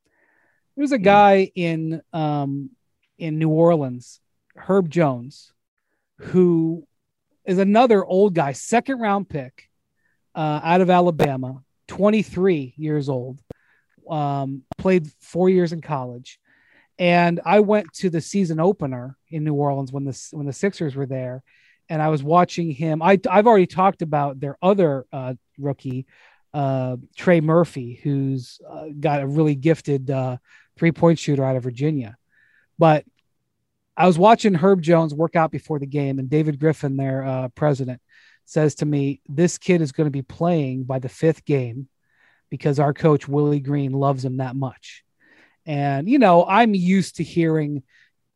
[0.77, 1.03] there's a hmm.
[1.03, 2.71] guy in um,
[3.17, 4.19] in New Orleans,
[4.55, 5.53] Herb Jones,
[6.17, 6.87] who
[7.45, 9.69] is another old guy, second round pick
[10.33, 13.39] uh, out of Alabama, 23 years old,
[14.09, 16.39] um, played four years in college.
[16.99, 20.95] And I went to the season opener in New Orleans when the when the Sixers
[20.95, 21.43] were there,
[21.89, 23.01] and I was watching him.
[23.01, 26.05] I I've already talked about their other uh, rookie,
[26.53, 30.37] uh, Trey Murphy, who's uh, got a really gifted uh,
[30.77, 32.17] three point shooter out of Virginia.
[32.77, 33.05] But
[33.97, 37.47] I was watching Herb Jones work out before the game, and David Griffin, their uh,
[37.49, 38.01] president,
[38.45, 41.87] says to me, "This kid is going to be playing by the fifth game."
[42.49, 45.05] Because our coach Willie Green loves him that much.
[45.65, 47.83] And, you know, I'm used to hearing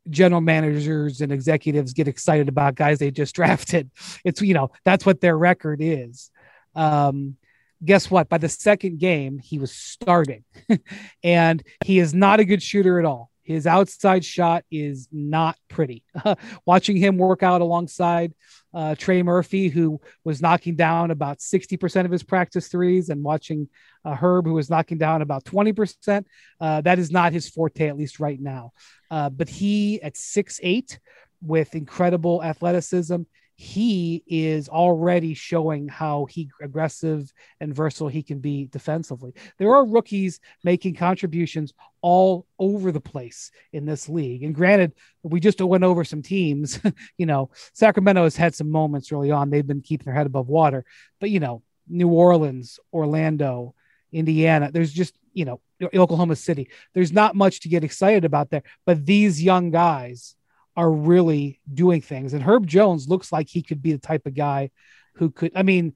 [0.10, 3.90] general managers and executives get excited about guys they just drafted.
[4.24, 6.30] It's, you know, that's what their record is.
[6.76, 7.38] Um,
[7.84, 8.30] guess what?
[8.30, 10.44] By the second game, he was starting,
[11.24, 13.32] and he is not a good shooter at all.
[13.46, 16.04] His outside shot is not pretty.
[16.66, 18.34] Watching him work out alongside
[18.74, 23.70] uh, Trey Murphy, who was knocking down about 60% of his practice threes, and watching
[24.04, 26.26] uh, Herb, who was knocking down about 20%,
[26.60, 28.74] uh, that is not his forte, at least right now.
[29.12, 31.00] Uh, but he, at six eight,
[31.42, 33.22] with incredible athleticism,
[33.58, 37.32] he is already showing how he aggressive
[37.62, 39.34] and versatile he can be defensively.
[39.58, 44.44] There are rookies making contributions all over the place in this league.
[44.44, 44.94] And granted,
[45.24, 46.80] we just went over some teams.
[47.18, 49.50] you know, Sacramento has had some moments early on.
[49.50, 50.84] They've been keeping their head above water.
[51.22, 53.74] But you know, New Orleans, Orlando,
[54.12, 55.62] Indiana, there's just, you know,
[55.94, 56.70] Oklahoma City.
[56.94, 58.64] There's not much to get excited about there.
[58.86, 60.36] But these young guys
[60.76, 62.34] are really doing things.
[62.34, 64.72] And Herb Jones looks like he could be the type of guy
[65.16, 65.52] who could.
[65.56, 65.94] I mean,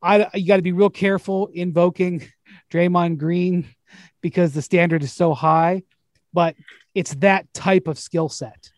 [0.00, 2.26] I you got to be real careful invoking
[2.72, 3.66] Draymond Green
[4.20, 5.82] because the standard is so high,
[6.32, 6.56] but
[6.94, 8.70] it's that type of skill set.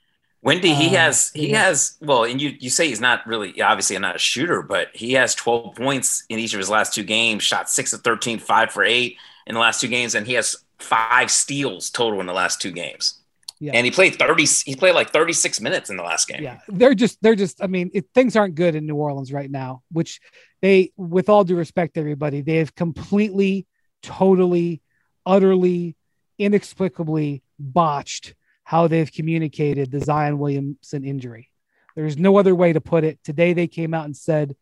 [0.42, 1.64] Windy, he uh, has he yeah.
[1.64, 5.14] has well, and you you say he's not really obviously not a shooter, but he
[5.14, 8.70] has 12 points in each of his last two games, shot six of 13, five
[8.70, 9.16] for eight
[9.46, 12.72] in the last two games, and he has five steals total in the last two
[12.72, 13.20] games.
[13.64, 13.72] Yeah.
[13.72, 16.42] And he played 30 he played like 36 minutes in the last game.
[16.42, 16.58] Yeah.
[16.68, 19.82] They're just they're just I mean, it, things aren't good in New Orleans right now,
[19.90, 20.20] which
[20.60, 23.66] they with all due respect to everybody, they have completely
[24.02, 24.82] totally
[25.24, 25.96] utterly
[26.38, 28.34] inexplicably botched
[28.64, 31.50] how they've communicated the Zion Williamson injury.
[31.96, 33.18] There's no other way to put it.
[33.24, 34.56] Today they came out and said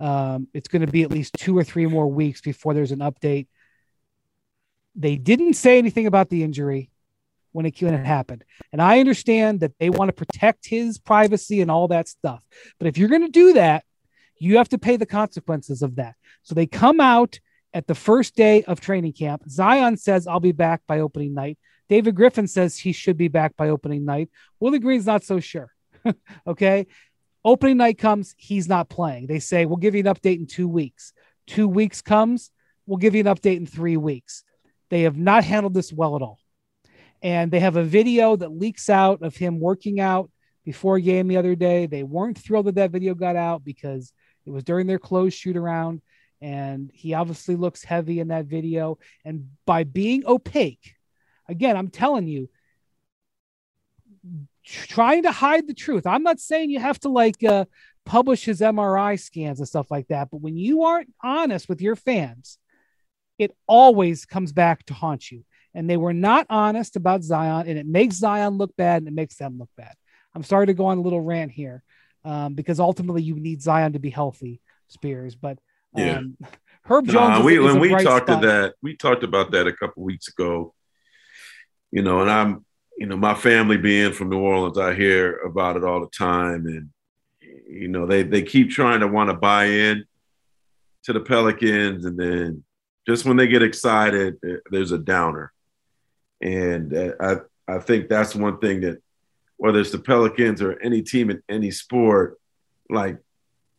[0.00, 2.98] um, it's going to be at least two or three more weeks before there's an
[3.00, 3.46] update.
[4.96, 6.89] They didn't say anything about the injury
[7.52, 8.44] when it, when it happened.
[8.72, 12.44] And I understand that they want to protect his privacy and all that stuff.
[12.78, 13.84] But if you're going to do that,
[14.38, 16.14] you have to pay the consequences of that.
[16.42, 17.38] So they come out
[17.74, 19.42] at the first day of training camp.
[19.48, 21.58] Zion says, I'll be back by opening night.
[21.88, 24.30] David Griffin says he should be back by opening night.
[24.58, 25.72] Willie Green's not so sure.
[26.46, 26.86] okay.
[27.44, 29.26] Opening night comes, he's not playing.
[29.26, 31.12] They say, We'll give you an update in two weeks.
[31.46, 32.50] Two weeks comes,
[32.86, 34.44] we'll give you an update in three weeks.
[34.90, 36.39] They have not handled this well at all
[37.22, 40.30] and they have a video that leaks out of him working out
[40.64, 41.86] before a game the other day.
[41.86, 44.12] They weren't thrilled that that video got out because
[44.46, 46.00] it was during their closed shoot around,
[46.40, 48.98] and he obviously looks heavy in that video.
[49.24, 50.94] And by being opaque,
[51.48, 52.48] again, I'm telling you,
[54.64, 56.06] trying to hide the truth.
[56.06, 57.64] I'm not saying you have to like uh,
[58.04, 61.96] publish his MRI scans and stuff like that, but when you aren't honest with your
[61.96, 62.58] fans,
[63.38, 65.44] it always comes back to haunt you
[65.74, 69.14] and they were not honest about Zion, and it makes Zion look bad and it
[69.14, 69.94] makes them look bad.
[70.34, 71.82] I'm sorry to go on a little rant here
[72.24, 75.34] um, because ultimately you need Zion to be healthy, Spears.
[75.34, 75.58] But
[75.96, 76.46] um, yeah.
[76.84, 77.38] Herb Jones.
[77.38, 78.42] Nah, we, when we talked spot.
[78.42, 80.74] to that, we talked about that a couple weeks ago.
[81.90, 82.64] You know, and I'm,
[82.96, 86.66] you know, my family being from New Orleans, I hear about it all the time,
[86.66, 86.90] and
[87.68, 90.04] you know, they they keep trying to want to buy in
[91.04, 92.64] to the Pelicans, and then
[93.06, 94.36] just when they get excited,
[94.70, 95.52] there's a downer.
[96.40, 97.36] And uh, I,
[97.76, 99.02] I think that's one thing that
[99.56, 102.38] whether it's the Pelicans or any team in any sport,
[102.88, 103.18] like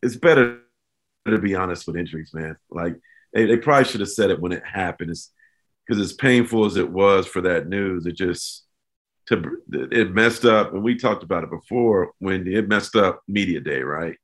[0.03, 0.61] it's better
[1.27, 2.57] to be honest with injuries, man.
[2.69, 2.95] Like
[3.33, 5.15] they, they probably should have said it when it happened.
[5.85, 8.65] because as painful as it was for that news, it just
[9.27, 10.73] to it messed up.
[10.73, 12.55] And we talked about it before, Windy.
[12.55, 14.17] It messed up media day, right?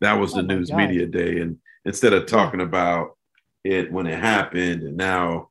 [0.00, 0.76] That was oh the news God.
[0.76, 3.16] media day, and instead of talking about
[3.62, 5.48] it when it happened, and now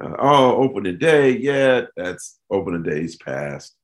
[0.00, 3.74] uh, oh, opening day, yeah, that's opening days past.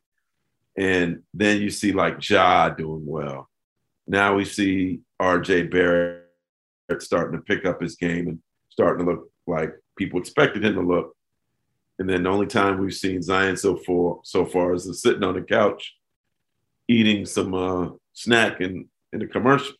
[0.76, 3.48] And then you see like Ja doing well.
[4.06, 6.22] Now we see RJ Barrett
[6.98, 8.38] starting to pick up his game and
[8.70, 11.14] starting to look like people expected him to look.
[11.98, 15.34] And then the only time we've seen Zion so far so far is sitting on
[15.34, 15.94] the couch
[16.88, 19.74] eating some uh, snack in in a commercial.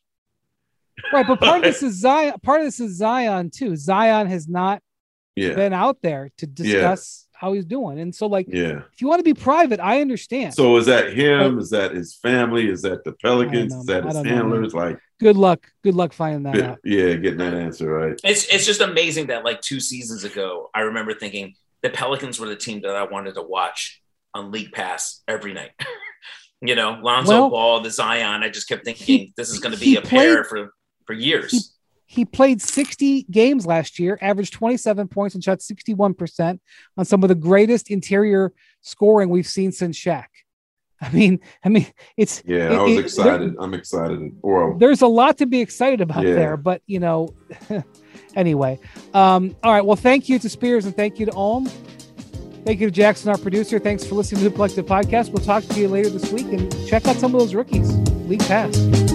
[1.12, 2.34] Right, but part of this is Zion.
[2.42, 3.76] Part of this is Zion too.
[3.76, 4.82] Zion has not
[5.36, 5.54] yeah.
[5.54, 7.38] been out there to discuss yeah.
[7.38, 7.98] how he's doing.
[7.98, 10.54] And so, like, yeah, if you want to be private, I understand.
[10.54, 11.56] So is that him?
[11.56, 12.68] But, is that his family?
[12.68, 13.74] Is that the Pelicans?
[13.74, 14.74] Is that his handlers?
[14.74, 15.66] Know, like, good luck.
[15.82, 16.78] Good luck finding that out.
[16.84, 18.20] Yeah, getting that answer right.
[18.24, 22.48] It's it's just amazing that like two seasons ago, I remember thinking the Pelicans were
[22.48, 24.02] the team that I wanted to watch
[24.34, 25.72] on League Pass every night.
[26.60, 28.42] you know, Lonzo well, Ball, the Zion.
[28.42, 30.72] I just kept thinking he, this is going to be a played, pair for
[31.06, 31.50] for years.
[31.50, 31.58] He,
[32.12, 36.60] he played 60 games last year, averaged 27 points, and shot 61%
[36.98, 38.52] on some of the greatest interior
[38.82, 40.26] scoring we've seen since Shaq.
[41.00, 41.86] I mean, I mean,
[42.18, 42.70] it's yeah.
[42.70, 43.54] it, I was it, excited.
[43.58, 44.30] I'm excited.
[44.42, 46.34] Or there's a lot to be excited about Yeah.
[46.34, 47.34] there, but you know,
[48.36, 48.78] anyway.
[49.14, 49.84] Um, all right.
[49.84, 51.64] Well, thank you to Spears and thank you to Ohm.
[52.66, 53.78] Thank you to Jackson, our producer.
[53.78, 55.30] Thanks for listening to the Collective Podcast.
[55.30, 57.90] We'll talk to you later this week and check out some of those rookies.
[58.28, 59.11] League Pass.